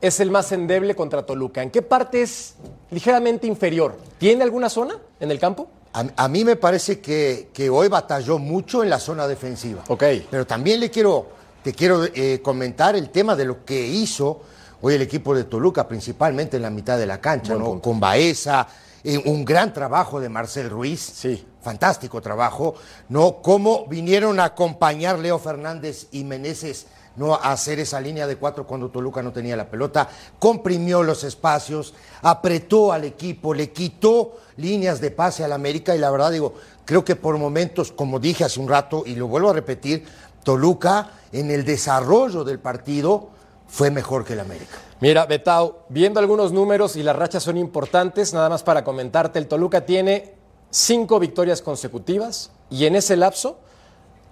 [0.00, 1.62] es el más endeble contra Toluca?
[1.62, 2.56] ¿En qué parte es
[2.90, 3.96] ligeramente inferior?
[4.18, 5.68] ¿Tiene alguna zona en el campo?
[5.94, 9.84] A, a mí me parece que, que hoy batalló mucho en la zona defensiva.
[9.88, 10.04] Ok.
[10.30, 11.28] Pero también le quiero,
[11.62, 14.42] te quiero eh, comentar el tema de lo que hizo
[14.80, 17.70] hoy el equipo de Toluca, principalmente en la mitad de la cancha, Buen ¿no?
[17.70, 17.82] punto.
[17.82, 18.66] Con Baeza,
[19.04, 21.00] eh, un gran trabajo de Marcel Ruiz.
[21.00, 21.46] Sí.
[21.62, 22.74] Fantástico trabajo,
[23.08, 23.40] ¿no?
[23.40, 27.34] Cómo vinieron a acompañar Leo Fernández y Meneses, ¿no?
[27.34, 30.08] A hacer esa línea de cuatro cuando Toluca no tenía la pelota,
[30.40, 36.10] comprimió los espacios, apretó al equipo, le quitó líneas de pase al América y la
[36.10, 39.54] verdad digo, creo que por momentos, como dije hace un rato y lo vuelvo a
[39.54, 40.04] repetir,
[40.42, 43.28] Toluca en el desarrollo del partido
[43.68, 44.76] fue mejor que el América.
[45.00, 49.48] Mira, Betao, viendo algunos números y las rachas son importantes, nada más para comentarte, el
[49.48, 50.34] Toluca tiene
[50.70, 53.58] cinco victorias consecutivas y en ese lapso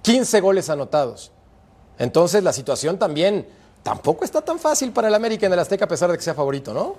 [0.03, 1.33] 15 goles anotados.
[1.99, 3.47] Entonces la situación también
[3.83, 6.35] tampoco está tan fácil para el América en el Azteca a pesar de que sea
[6.35, 6.97] favorito, ¿no?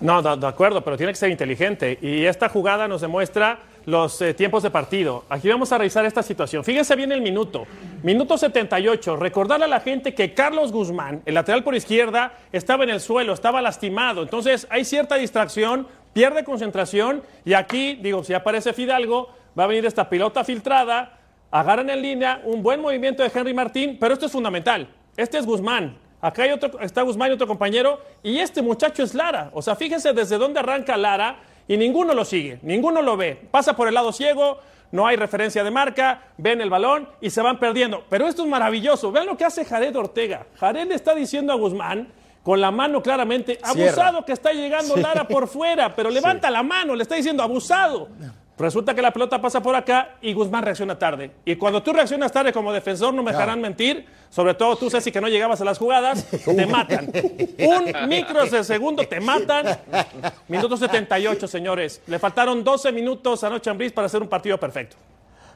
[0.00, 1.98] No, de, de acuerdo, pero tiene que ser inteligente.
[2.00, 5.24] Y esta jugada nos demuestra los eh, tiempos de partido.
[5.30, 6.62] Aquí vamos a revisar esta situación.
[6.62, 7.66] Fíjense bien el minuto.
[8.02, 9.16] Minuto 78.
[9.16, 13.32] Recordarle a la gente que Carlos Guzmán, el lateral por izquierda, estaba en el suelo,
[13.32, 14.20] estaba lastimado.
[14.22, 17.22] Entonces hay cierta distracción, pierde concentración.
[17.46, 21.20] Y aquí, digo, si aparece Fidalgo, va a venir esta pilota filtrada,
[21.50, 24.86] agarran en línea, un buen movimiento de Henry Martín, pero esto es fundamental.
[25.16, 25.96] Este es Guzmán.
[26.20, 29.50] Acá hay otro, está Guzmán y otro compañero, y este muchacho es Lara.
[29.54, 33.38] O sea, fíjense desde dónde arranca Lara y ninguno lo sigue, ninguno lo ve.
[33.50, 34.58] Pasa por el lado ciego,
[34.90, 38.04] no hay referencia de marca, ven el balón y se van perdiendo.
[38.08, 39.12] Pero esto es maravilloso.
[39.12, 40.46] Vean lo que hace Jared Ortega.
[40.58, 42.08] Jared le está diciendo a Guzmán,
[42.42, 43.88] con la mano claramente, Cierra.
[43.90, 48.08] abusado que está llegando Lara por fuera, pero levanta la mano, le está diciendo abusado.
[48.58, 51.30] Resulta que la pelota pasa por acá y Guzmán reacciona tarde.
[51.44, 55.12] Y cuando tú reaccionas tarde como defensor, no me dejarán mentir, sobre todo tú, Ceci,
[55.12, 57.10] que no llegabas a las jugadas, te matan.
[57.58, 59.78] Un micro de segundo te matan.
[60.48, 62.02] Minuto 78, señores.
[62.08, 64.96] Le faltaron 12 minutos a Noche Ambriz para hacer un partido perfecto.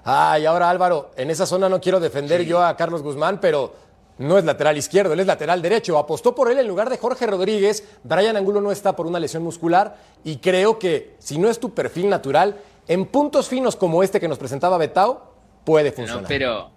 [0.05, 3.75] Ay, ahora Álvaro, en esa zona no quiero defender yo a Carlos Guzmán, pero
[4.19, 5.99] no es lateral izquierdo, él es lateral derecho.
[5.99, 7.85] Apostó por él en lugar de Jorge Rodríguez.
[8.05, 11.75] Brian Angulo no está por una lesión muscular y creo que si no es tu
[11.75, 12.57] perfil natural,
[12.89, 16.25] en puntos finos como este que nos presentaba Betao, puede No, funcionar.
[16.29, 16.71] pero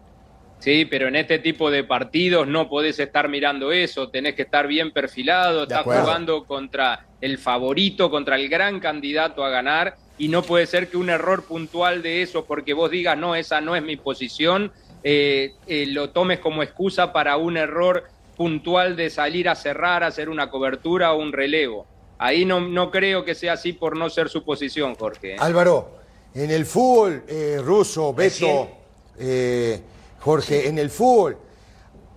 [0.59, 4.67] sí, pero en este tipo de partidos no podés estar mirando eso, tenés que estar
[4.67, 10.43] bien perfilado, estás jugando contra el favorito, contra el gran candidato a ganar y no
[10.43, 13.83] puede ser que un error puntual de eso, porque vos digas, no, esa no es
[13.83, 14.71] mi posición,
[15.03, 18.05] eh, eh, lo tomes como excusa para un error
[18.37, 21.85] puntual de salir a cerrar, hacer una cobertura o un relevo.
[22.17, 25.34] Ahí no, no creo que sea así por no ser su posición, Jorge.
[25.34, 25.38] ¿eh?
[25.39, 25.91] Álvaro,
[26.34, 28.69] en el fútbol eh, ruso, Beto,
[29.17, 29.82] eh,
[30.19, 31.38] Jorge, en el fútbol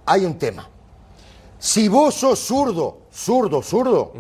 [0.07, 0.69] hay un tema.
[1.59, 4.13] Si vos sos zurdo, zurdo, zurdo,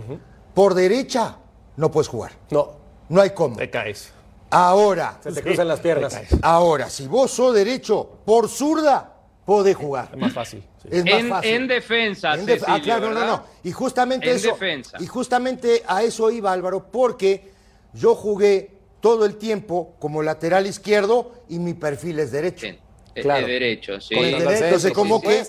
[0.54, 1.36] por derecha
[1.76, 2.32] no puedes jugar.
[2.50, 2.72] No,
[3.08, 3.56] No hay cómo.
[3.56, 4.12] Te caes.
[4.50, 6.18] Ahora, se te cruzan las piernas.
[6.42, 9.14] ahora, si vos sos derecho, por zurda,
[9.44, 10.08] podés jugar.
[10.12, 10.64] Es más fácil.
[10.90, 10.96] Sí.
[10.98, 11.50] Es más En, fácil.
[11.54, 13.28] en defensa, En def- ah, claro, no, no, ¿verdad?
[13.36, 13.44] no.
[13.64, 14.48] Y justamente En eso.
[14.52, 14.96] defensa.
[15.00, 17.50] Y justamente a eso iba Álvaro, porque
[17.94, 18.70] yo jugué
[19.00, 22.66] todo el tiempo como lateral izquierdo y mi perfil es derecho.
[23.14, 23.46] Es Claro.
[23.46, 24.14] de derecho, sí.
[24.14, 24.60] Con el ¿Entendés?
[24.62, 25.44] Entonces, como que eh,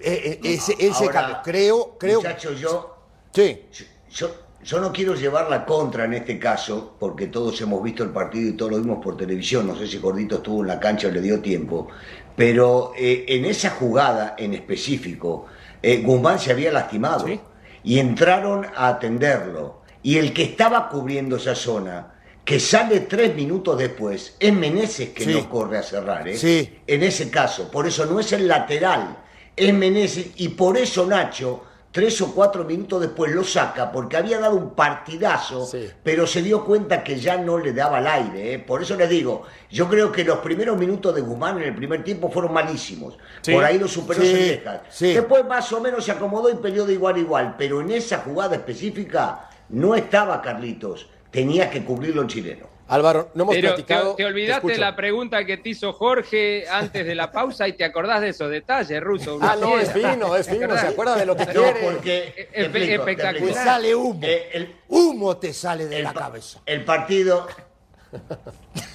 [0.00, 1.38] eh, ese, ese Ahora, cambio.
[1.44, 2.18] Creo, creo.
[2.20, 2.96] Muchachos, yo,
[3.32, 3.62] Sí.
[4.10, 4.30] yo,
[4.62, 8.50] yo no quiero llevar la contra en este caso, porque todos hemos visto el partido
[8.50, 9.66] y todos lo vimos por televisión.
[9.66, 11.88] No sé si Gordito estuvo en la cancha o le dio tiempo.
[12.36, 15.46] Pero eh, en esa jugada en específico,
[15.82, 17.40] eh, Guzmán se había lastimado Sí.
[17.84, 19.82] y entraron a atenderlo.
[20.02, 22.10] Y el que estaba cubriendo esa zona,
[22.44, 25.32] que sale tres minutos después, es Meneses que Sí.
[25.32, 26.28] no corre a cerrar.
[26.28, 26.36] ¿eh?
[26.36, 26.78] Sí.
[26.86, 29.16] En ese caso, por eso no es el lateral,
[29.56, 31.62] es Meneses y por eso Nacho,
[31.94, 35.88] tres o cuatro minutos después lo saca, porque había dado un partidazo, Sí.
[36.02, 38.54] pero se dio cuenta que ya no le daba el aire.
[38.54, 38.58] ¿eh?
[38.58, 42.02] Por eso les digo, yo creo que los primeros minutos de Guzmán en el primer
[42.02, 43.16] tiempo fueron malísimos.
[43.42, 43.52] Sí.
[43.52, 44.80] Por ahí lo superó Sí, Sendejas.
[44.90, 45.14] sí.
[45.14, 48.18] Después más o menos se acomodó y peleó de igual a igual, pero en esa
[48.18, 52.73] jugada específica no estaba Carlitos, tenía que cubrirlo en chileno.
[52.86, 54.10] Álvaro, no hemos Pero platicado.
[54.14, 54.80] te, te olvidaste escucho.
[54.80, 58.50] la pregunta que te hizo Jorge antes de la pausa y te acordás de esos
[58.50, 59.38] detalles, Ruso.
[59.40, 61.80] Ah, no, es fino, es ¿Te fino, se acuerda de lo que No, quiere.
[61.82, 63.54] porque Espe- te explico, te espectacular.
[63.54, 64.20] Te sale humo.
[64.22, 66.60] Eh, el, Humo te sale de el la cabeza.
[66.66, 67.46] El partido.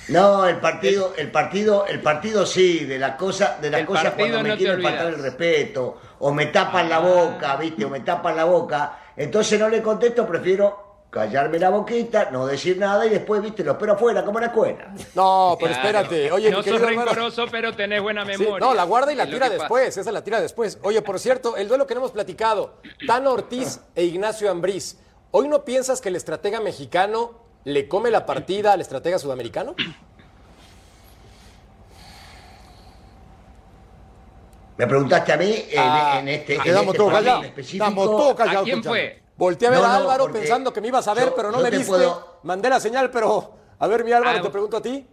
[0.09, 4.13] No, el partido, el partido, el partido sí, de la cosa, de la El cosa
[4.15, 6.99] cuando me no te quieren faltar el respeto, o me tapan la Ah.
[6.99, 12.29] boca, viste, o me tapan la boca, entonces no le contesto, prefiero callarme la boquita,
[12.31, 14.93] no decir nada y después, viste, lo espero afuera, como la escuela.
[15.15, 15.87] No, pero Claro.
[15.87, 16.31] espérate.
[16.31, 18.65] Oye, no sos rencoroso, pero tenés buena Sí, memoria.
[18.65, 20.77] no, la guarda y la tira después, esa la tira después.
[20.83, 22.75] Oye, por cierto, el duelo que no hemos platicado,
[23.07, 24.99] Tano Ortiz e Ignacio Ambriz.
[25.31, 29.75] ¿Hoy no piensas que el estratega mexicano le come la partida al estratega sudamericano?
[34.77, 37.43] Me preguntaste a mí en, Ah, en este, en quedamos este todos partido callados.
[37.43, 37.93] en específico.
[38.05, 38.63] Todos ¿A callados.
[38.63, 39.21] quién fue?
[39.39, 41.59] Volteé a ver No, a Álvaro pensando que me ibas a ver, yo- pero no
[41.61, 41.89] me te viste.
[41.91, 45.05] puedo- Mandé la señal, pero a ver, mi Álvaro, Ah, te pregunto a ti.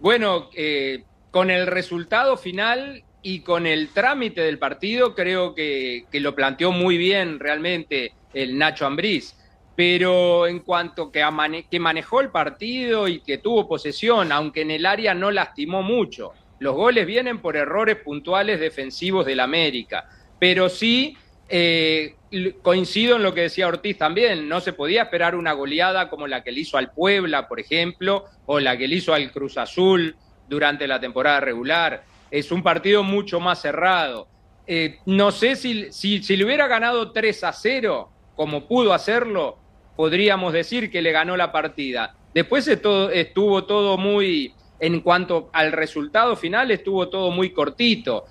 [0.00, 6.20] Bueno, eh, con el resultado final y con el trámite del partido, creo que, que
[6.20, 9.36] lo planteó muy bien realmente el Nacho Ambriz.
[9.76, 14.70] Pero en cuanto que, mane- que manejó el partido y que tuvo posesión, aunque en
[14.70, 20.04] el área no lastimó mucho, los goles vienen por errores puntuales defensivos del América.
[20.38, 21.16] Pero sí
[21.50, 22.14] eh,
[22.62, 26.44] coincido en lo que decía Ortiz también, no se podía esperar una goleada como la
[26.44, 30.16] que le hizo al Puebla, por ejemplo, o la que le hizo al Cruz Azul
[30.48, 32.04] durante la temporada regular.
[32.30, 34.28] Es un partido mucho más cerrado.
[34.66, 39.58] Eh, no sé si, si, si le hubiera ganado 3 a 0, como pudo hacerlo,
[39.96, 42.14] podríamos decir que le ganó la partida.
[42.32, 48.24] Después estuvo todo muy, en cuanto al resultado final, estuvo todo muy cortito.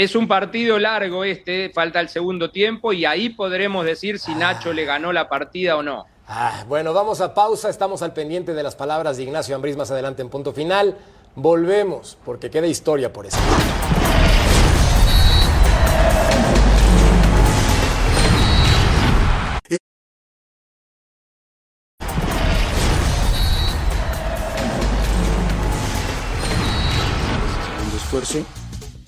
[0.00, 4.72] Es un partido largo este, falta el segundo tiempo y ahí podremos decir si Nacho
[4.72, 6.06] le ganó la partida o no.
[6.26, 7.68] Ah, bueno, vamos a pausa.
[7.68, 10.96] Estamos al pendiente de las palabras de Ignacio Ambriz más adelante en punto final.
[11.34, 13.36] Volvemos, porque queda historia por eso.
[27.66, 28.59] segundo esfuerzo,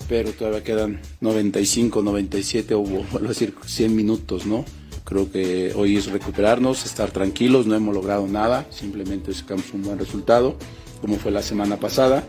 [0.07, 4.65] pero todavía quedan 95, 97 o vuelvo a decir 100 minutos, ¿no?
[5.03, 9.99] Creo que hoy es recuperarnos, estar tranquilos, no hemos logrado nada, simplemente sacamos un buen
[9.99, 10.55] resultado,
[11.01, 12.23] como fue la semana pasada,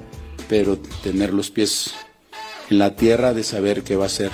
[0.49, 1.95] pero tener los pies
[2.70, 4.31] en la tierra de saber que va a ser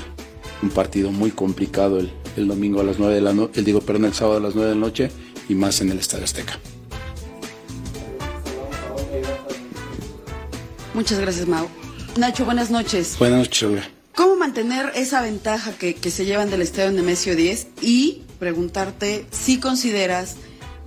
[0.62, 3.80] un partido muy complicado el, el domingo a las 9 de la noche, el digo,
[3.80, 5.10] perdón, el sábado a las 9 de la noche
[5.48, 6.58] y más en el Estadio Azteca.
[10.94, 11.79] Muchas gracias, Mau.
[12.16, 13.16] Nacho, buenas noches.
[13.18, 13.88] Buenas noches, Olga.
[14.14, 17.68] ¿Cómo mantener esa ventaja que, que se llevan del estadio Nemesio 10?
[17.82, 20.36] Y preguntarte si consideras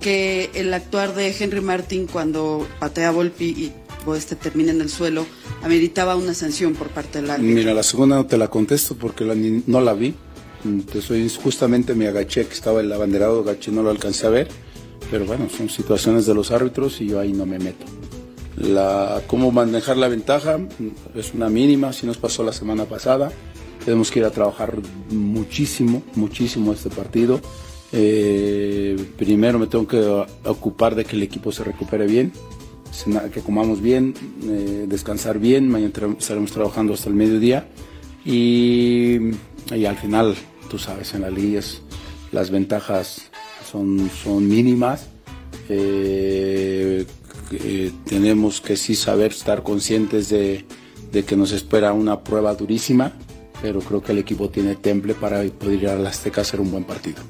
[0.00, 3.72] que el actuar de Henry Martin cuando patea a Volpi y
[4.14, 5.24] este termina en el suelo
[5.62, 7.54] ameritaba una sanción por parte del árbitro.
[7.54, 10.14] Mira, la segunda no te la contesto porque la ni- no la vi.
[10.64, 14.48] Mm, soy, justamente me agaché, que estaba el abanderado, agaché, no lo alcancé a ver.
[15.10, 17.86] Pero bueno, son situaciones de los árbitros y yo ahí no me meto.
[18.56, 20.58] La, cómo manejar la ventaja
[21.14, 23.32] es una mínima, si nos pasó la semana pasada.
[23.84, 24.76] Tenemos que ir a trabajar
[25.10, 27.40] muchísimo, muchísimo este partido.
[27.92, 29.98] Eh, primero me tengo que
[30.48, 32.32] ocupar de que el equipo se recupere bien,
[33.32, 35.68] que comamos bien, eh, descansar bien.
[35.68, 37.68] Mañana estaremos trabajando hasta el mediodía.
[38.24, 39.18] Y,
[39.74, 40.34] y al final,
[40.70, 41.82] tú sabes, en las liguillas
[42.32, 43.30] las ventajas
[43.70, 45.08] son, son mínimas.
[45.68, 47.06] Eh,
[47.52, 50.64] eh, tenemos que sí saber estar conscientes de,
[51.26, 53.12] que nos espera una prueba durísima,
[53.62, 56.60] pero creo que el equipo tiene temple para poder ir a la Azteca a hacer
[56.60, 57.22] un buen partido.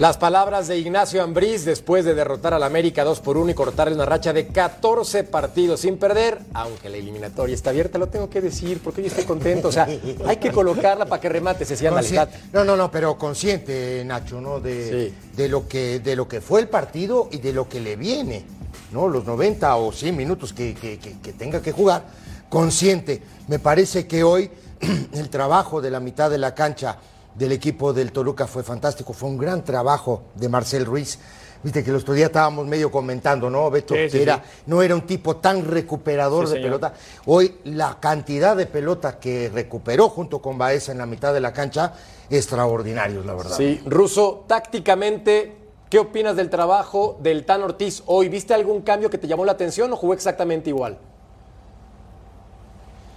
[0.00, 3.94] Las palabras de Ignacio Ambriz después de derrotar al América 2 por 1 y cortarle
[3.94, 8.40] una racha de 14 partidos sin perder, aunque la eliminatoria está abierta, lo tengo que
[8.40, 9.68] decir porque yo estoy contento.
[9.68, 9.86] O sea,
[10.26, 12.14] hay que colocarla para que remate, se Consci-
[12.54, 14.58] No, no, no, pero consciente, Nacho, ¿no?
[14.58, 17.96] De, de, lo que, de lo que fue el partido y de lo que le
[17.96, 18.46] viene,
[18.92, 19.06] ¿no?
[19.06, 22.04] Los 90 o 100 minutos que, que- que- que tenga que jugar.
[22.48, 23.20] Consciente.
[23.48, 24.50] Me parece que hoy
[25.12, 26.96] el trabajo de la mitad de la cancha
[27.34, 29.12] del equipo del Toluca fue fantástico.
[29.12, 31.18] Fue un gran trabajo de Marcel Ruiz.
[31.62, 33.92] Viste que el otro día estábamos medio comentando, ¿no, Beto?
[33.94, 34.22] Sí, que sí.
[34.22, 36.68] era, no era un tipo tan recuperador Sí, de señor.
[36.80, 36.94] pelota.
[37.26, 41.52] Hoy la cantidad de pelota que recuperó junto con Baeza en la mitad de la
[41.52, 41.92] cancha,
[42.30, 43.56] extraordinarios, la verdad.
[43.58, 45.54] Sí, Russo, tácticamente,
[45.90, 48.30] ¿qué opinas del trabajo del Tan Ortiz hoy?
[48.30, 50.98] ¿Viste algún cambio que te llamó la atención o jugó exactamente igual?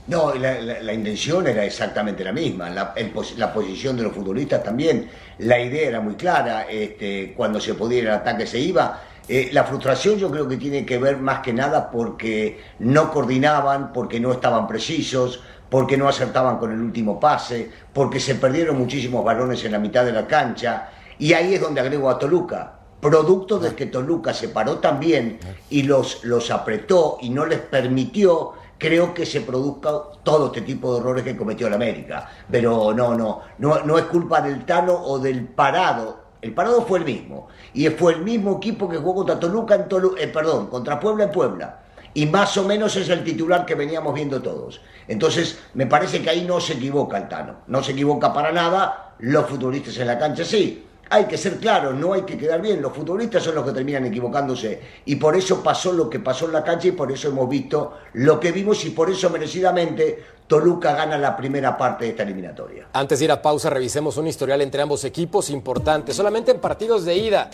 [0.07, 5.09] No, la, intención era exactamente la misma, la, el la posición de los futbolistas también,
[5.37, 9.49] la idea era muy clara, este, cuando se podía ir al ataque se iba, Eh,
[9.53, 14.19] la frustración yo creo que tiene que ver más que nada porque no coordinaban, porque
[14.19, 15.39] no estaban precisos,
[15.69, 20.03] porque no acertaban con el último pase, porque se perdieron muchísimos balones en la mitad
[20.03, 20.89] de la cancha.
[21.19, 22.79] Y ahí es donde agrego a Toluca.
[22.99, 25.39] Producto de que Toluca se paró también
[25.69, 29.89] y los, los apretó y no les permitió, creo que se produzca
[30.23, 32.29] todo este tipo de errores que cometió el América.
[32.51, 36.21] Pero no, no, no, es culpa del Tano o del parado.
[36.41, 37.47] El parado fue el mismo.
[37.73, 41.23] Y fue el mismo equipo que jugó contra Toluca en Toluca, eh, perdón, contra Puebla
[41.23, 41.79] en Puebla.
[42.13, 44.81] Y más o menos es el titular que veníamos viendo todos.
[45.07, 47.59] Entonces, me parece que ahí no se equivoca el Tano.
[47.67, 49.15] No se equivoca para nada.
[49.19, 52.81] Los futbolistas en la cancha sí hay que ser claro, no hay que quedar bien.
[52.81, 54.81] Los futbolistas son los que terminan equivocándose.
[55.05, 57.97] Y por eso pasó lo que pasó en la cancha y por eso hemos visto
[58.13, 62.87] lo que vimos y por eso merecidamente Toluca gana la primera parte de esta eliminatoria.
[62.93, 66.13] Antes de ir a pausa, revisemos un historial entre ambos equipos importante.
[66.13, 67.49] Solamente en partidos de ida,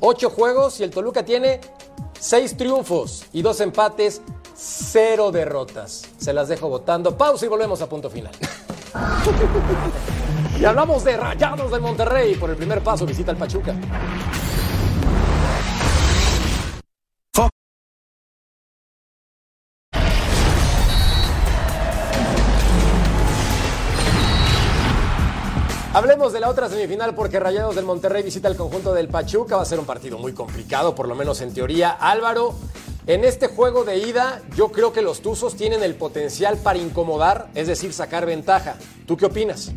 [0.00, 1.60] ocho juegos y el Toluca tiene
[2.18, 4.22] seis triunfos y dos empates,
[4.54, 6.04] cero derrotas.
[6.18, 7.16] Se las dejo votando.
[7.16, 8.32] Pausa y volvemos a punto final.
[10.62, 12.36] Y hablamos de Rayados del Monterrey.
[12.36, 13.74] Por el primer paso visita el Pachuca.
[25.92, 29.56] Hablemos de la otra semifinal porque Rayados del Monterrey visita el conjunto del Pachuca.
[29.56, 31.90] Va a ser un partido muy complicado, por lo menos en teoría.
[31.90, 32.54] Álvaro,
[33.08, 37.48] en este juego de ida, yo creo que los Tuzos tienen el potencial para incomodar,
[37.56, 38.76] es decir, sacar ventaja.
[39.08, 39.72] ¿Tú qué opinas?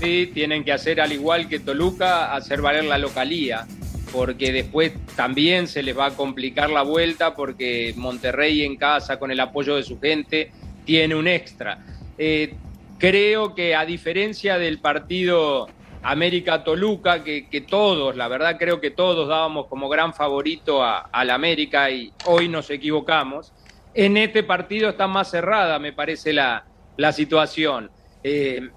[0.00, 3.66] Sí, tienen que hacer al igual que Toluca, hacer valer la localía,
[4.12, 9.30] porque después también se les va a complicar la vuelta, porque Monterrey en casa, con
[9.30, 10.52] el apoyo de su gente,
[10.84, 11.78] tiene un extra.
[12.18, 12.54] Eh,
[12.98, 15.68] creo que a diferencia del partido
[16.02, 21.90] América-Toluca, que, todos, la verdad creo que todos dábamos como gran favorito a, al América
[21.90, 23.52] y hoy nos equivocamos,
[23.94, 26.66] en este partido está más cerrada, me parece, la,
[26.96, 27.90] la situación.
[28.22, 28.68] Eh,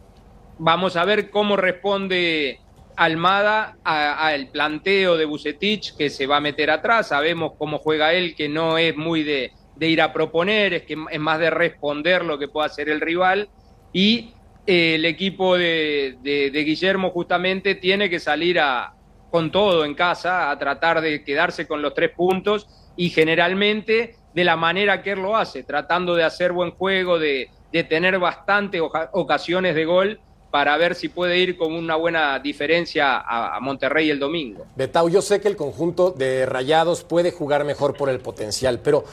[0.60, 2.60] Vamos a ver cómo responde
[2.96, 7.10] Almada al planteo de Bucetich, que se va a meter atrás.
[7.10, 11.20] Sabemos cómo juega él, que no es muy de, ir a proponer, es que es
[11.20, 13.50] más de responder lo que pueda hacer el rival.
[13.94, 14.34] Y
[14.66, 16.18] eh, el equipo de,
[16.52, 18.96] Guillermo justamente tiene que salir a,
[19.30, 24.44] con todo en casa, a tratar de quedarse con los tres puntos y generalmente de
[24.44, 28.82] la manera que él lo hace, tratando de hacer buen juego, de, de tener bastantes
[29.12, 30.20] ocasiones de gol
[30.52, 34.66] para ver si puede ir con una buena diferencia a, Monterrey el domingo.
[34.76, 39.04] Betau, yo sé que el conjunto de Rayados puede jugar mejor por el potencial, pero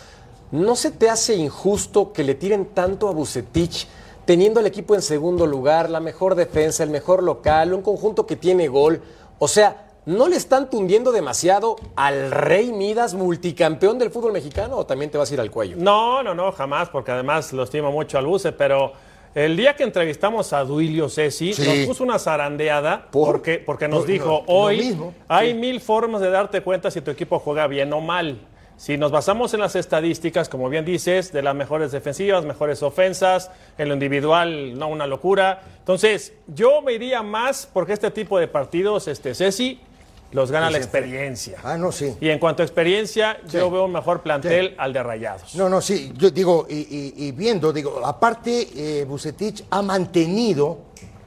[0.53, 3.87] ¿no se te hace injusto que le tiren tanto a Bucetich?
[4.25, 8.37] teniendo el equipo en segundo lugar, la mejor defensa, el mejor local, un conjunto que
[8.37, 9.03] tiene gol.
[9.39, 14.87] O sea, ¿no le están tundiendo demasiado al Rey Midas, multicampeón del fútbol mexicano, o
[14.87, 15.77] también te vas a ir al cuello?
[15.79, 18.93] No, no, no, jamás, porque además lo estimo mucho al Buce, pero
[19.35, 24.45] el día que entrevistamos a Duilio Ceci, nos puso una zarandeada porque, porque nos dijo,
[24.47, 24.97] hoy
[25.29, 28.39] hay mil formas de darte cuenta si tu equipo juega bien o mal.
[28.77, 33.51] Si nos basamos en las estadísticas, como bien dices, de las mejores defensivas, mejores ofensas,
[33.79, 35.63] en lo individual, no una locura.
[35.79, 39.81] Entonces, yo me iría más porque este tipo de partidos, este Ceci,
[40.35, 41.59] los gana la experiencia.
[41.63, 42.17] Ah, no, sí.
[42.21, 45.55] Y en cuanto a experiencia, yo veo un mejor plantel al de Rayados.
[45.55, 46.13] No, no, sí.
[46.17, 50.79] Yo digo, y, viendo, digo, aparte, eh, Bucetich ha mantenido,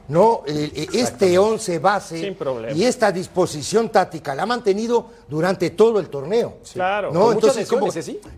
[0.08, 0.42] ¿no?
[0.46, 2.36] este 11 base
[2.74, 6.58] y esta disposición táctica la ha mantenido durante todo el torneo.
[6.70, 7.10] Claro.
[7.10, 7.32] ¿no?
[7.32, 7.88] Entonces, como,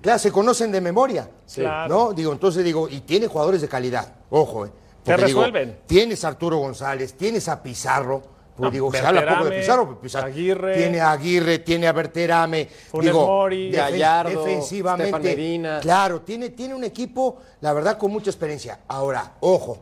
[0.00, 1.28] claro, se conocen de memoria.
[1.52, 1.92] Claro.
[1.92, 2.12] ¿no?
[2.12, 4.14] Digo, entonces digo, y tiene jugadores de calidad.
[4.30, 4.70] Ojo, ¿eh?
[5.04, 5.80] ¿Qué resuelven?
[5.86, 8.22] tienes a Arturo González, tienes a Pizarro
[8.68, 12.68] digo, se habla poco de Pizarro, Pizarro Aguirre, tiene a Aguirre, tiene a Berterame,
[13.00, 15.80] digo, Mori, Gallardo, defensivamente.
[15.80, 18.80] Claro, tiene, tiene un equipo, la verdad, con mucha experiencia.
[18.88, 19.78] Ahora, ojo,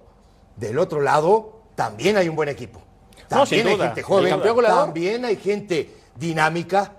[0.56, 2.80] del otro lado también hay un buen equipo.
[3.26, 6.92] También hay gente joven, también hay gente dinámica,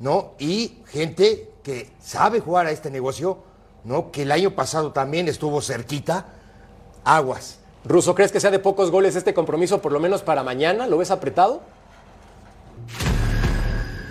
[0.00, 0.34] ¿no?
[0.38, 3.38] Y gente que sabe jugar a este negocio,
[3.84, 4.10] ¿no?
[4.10, 6.26] Que el año pasado también estuvo cerquita.
[7.04, 10.86] Aguas Ruso, ¿crees que sea de pocos goles este compromiso, por lo menos para mañana?
[10.86, 11.62] ¿Lo ves apretado?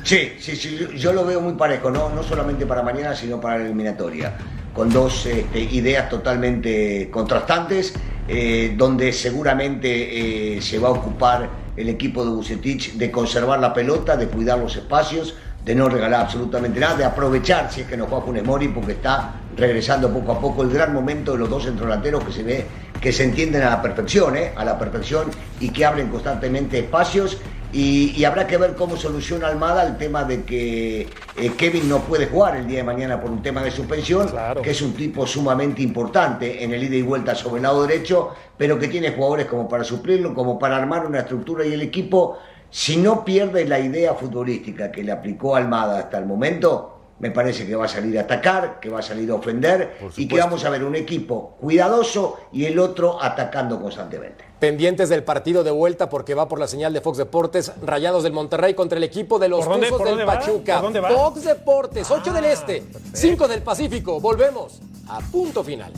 [0.03, 3.59] Sí, sí, sí, yo lo veo muy parejo, no, no solamente para mañana, sino para
[3.59, 4.35] la eliminatoria,
[4.73, 7.93] con dos este, ideas totalmente contrastantes,
[8.27, 13.73] eh, donde seguramente eh, se va a ocupar el equipo de Bucetich de conservar la
[13.73, 17.95] pelota, de cuidar los espacios, de no regalar absolutamente nada, de aprovechar si es que
[17.95, 21.49] no juega Funes Mori, porque está regresando poco a poco el gran momento de los
[21.49, 22.65] dos centrodelanteros que se ve
[23.01, 24.53] que se entienden a la perfección, ¿eh?
[24.55, 25.29] a la perfección
[25.59, 27.37] y que abren constantemente espacios
[27.73, 31.99] Y, y habrá que ver cómo soluciona Almada el tema de que eh, Kevin no
[31.99, 34.29] puede jugar el día de mañana por un tema de suspensión,
[34.61, 38.31] que es un tipo sumamente importante en el ida y vuelta sobre el lado derecho,
[38.57, 42.39] pero que tiene jugadores como para suplirlo, como para armar una estructura y el equipo,
[42.69, 46.90] si no pierde la idea futbolística que le aplicó Almada hasta el momento,
[47.21, 50.27] me parece que va a salir a atacar, que va a salir a ofender y
[50.27, 54.43] que vamos a ver un equipo cuidadoso y el otro atacando constantemente.
[54.59, 58.33] Pendientes del partido de vuelta porque va por la señal de Fox Deportes, Rayados del
[58.33, 60.39] Monterrey contra el equipo de los ¿Por dónde- Tuzos del dónde va?
[60.39, 60.73] Pachuca.
[60.75, 61.09] ¿Por dónde va?
[61.11, 64.19] Fox Deportes, 8 del Ah, Este, 5 del Pacífico.
[64.19, 65.93] Volvemos a punto final.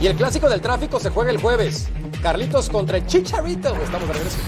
[0.00, 1.88] Y el clásico del tráfico se juega el jueves.
[2.22, 3.74] Carlitos contra el Chicharito.
[3.74, 4.38] Estamos de regreso.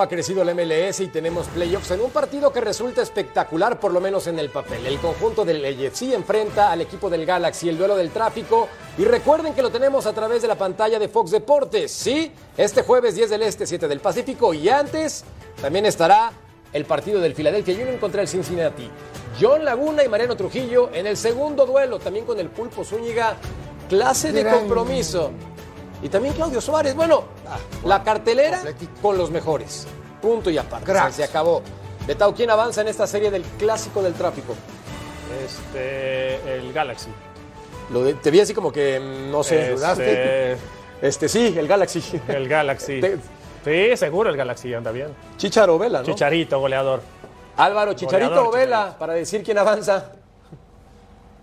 [0.00, 3.92] Cómo ha crecido el MLS y tenemos playoffs en un partido que resulta espectacular, por
[3.92, 4.86] lo menos en el papel.
[4.86, 8.66] El conjunto del AFC enfrenta al equipo del Galaxy, el duelo del tráfico.
[8.96, 11.92] Y recuerden que lo tenemos a través de la pantalla de Fox Deportes.
[11.92, 14.54] Sí, este jueves 10 del Este, 7 del Pacífico.
[14.54, 15.22] Y antes
[15.60, 16.32] también estará
[16.72, 18.88] el partido del Philadelphia Union contra el Cincinnati.
[19.38, 23.36] John Laguna y Mariano Trujillo en el segundo duelo, también con el Pulpo Zúñiga.
[23.90, 25.30] Clase de compromiso.
[26.02, 26.94] Y también Claudio Suárez.
[26.94, 27.24] Bueno,
[27.84, 28.62] la cartelera
[29.02, 29.86] con los mejores.
[30.22, 31.12] Punto y aparte.
[31.12, 31.62] Se acabó.
[32.06, 34.54] Betao, ¿quién avanza en esta serie del clásico del tráfico?
[35.44, 37.10] Este, el Galaxy.
[37.90, 39.60] Lo de- te vi así como que mm, no sé.
[39.62, 40.56] Este- ¿dudaste?
[41.02, 42.02] Este sí, el Galaxy.
[42.28, 43.00] El Galaxy.
[43.00, 43.18] Te-
[43.62, 45.08] Sí, seguro el Galaxy anda bien.
[45.36, 46.06] Chicharo Vela, ¿no?
[46.06, 47.02] Chicharito, goleador.
[47.58, 50.12] Álvaro, Chicharito Goleador, o Vela, para decir quién avanza.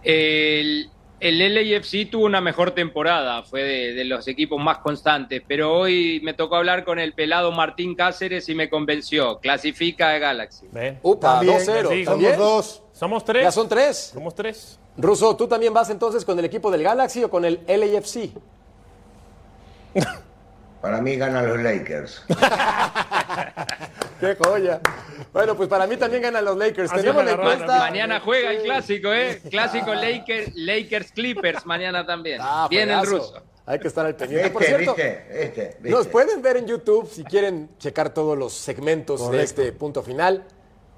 [0.03, 0.89] El,
[1.19, 1.39] el
[1.71, 6.33] LAFC tuvo una mejor temporada, fue de, de los equipos más constantes, pero hoy me
[6.33, 9.39] tocó hablar con el pelado Martín Cáceres y me convenció.
[9.39, 10.67] Clasifica a Galaxy.
[11.01, 11.89] Upa, También, 2-0.
[11.89, 12.11] digo.
[12.11, 12.35] ¿También?
[12.35, 12.83] Somos dos.
[12.93, 13.43] Somos tres.
[13.43, 14.11] Ya son tres.
[14.13, 14.79] Somos tres.
[14.97, 18.29] Ruso, ¿tú también vas entonces con el equipo del Galaxy o con el LAFC?
[20.81, 22.23] Para mí ganan los Lakers.
[24.19, 24.81] ¡Qué joya!
[25.33, 26.91] Bueno, pues para mí también ganan los Lakers.
[26.91, 27.79] Así Tenemos la encuesta.
[27.79, 29.41] Mañana juega el clásico, ¿eh?
[29.49, 32.39] Clásico Lakers, Lakers Clippers mañana también.
[32.41, 33.41] Ah, Bien el ruso.
[33.65, 34.49] Hay que estar al pendiente.
[34.49, 35.25] Por cierto, ¿Viste?
[35.29, 35.77] ¿Viste?
[35.81, 35.89] ¿Viste?
[35.89, 40.45] nos pueden ver en YouTube si quieren checar todos los segmentos de este punto final.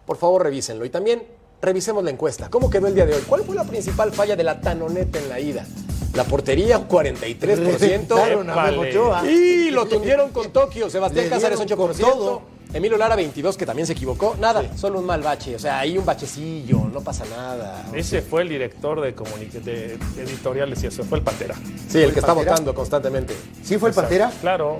[0.06, 0.86] Por favor, revísenlo.
[0.86, 1.24] Y también
[1.62, 2.50] revisemos la encuesta.
[2.50, 3.24] ¿Cómo quedó el día de hoy?
[3.28, 5.66] ¿Cuál fue la principal falla de la Tanoneta en la ida?
[6.14, 7.40] La portería, un 43%.
[7.40, 8.90] Reventaron a Memo Épale.
[8.90, 9.26] Ochoa.
[9.28, 10.90] Y lo tundieron con Tokio.
[10.90, 11.88] Sebastián Cáceres, dieron 8%.
[11.88, 12.59] con todo.
[12.72, 14.36] Emilio Lara, 22, que también se equivocó.
[14.40, 15.56] Nada, solo un mal bache.
[15.56, 17.86] O sea, ahí un bachecillo, no pasa nada.
[17.94, 21.56] Ese fue el director de, de, de editoriales y eso, fue el Pantera.
[21.88, 23.36] Sí, el que está votando constantemente.
[23.64, 24.32] ¿Sí fue el Pantera?
[24.42, 24.78] Claro.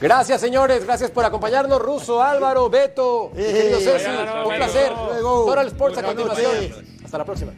[0.00, 0.84] Gracias, señores.
[0.84, 1.80] Gracias por acompañarnos.
[1.82, 4.06] Ruso, Álvaro, Beto, querido Eh, Ceci.
[4.06, 4.92] Álvaro, Un placer.
[4.92, 5.44] Luego.
[5.46, 6.52] Total Sports a continuación.
[7.04, 7.52] Hasta la próxima.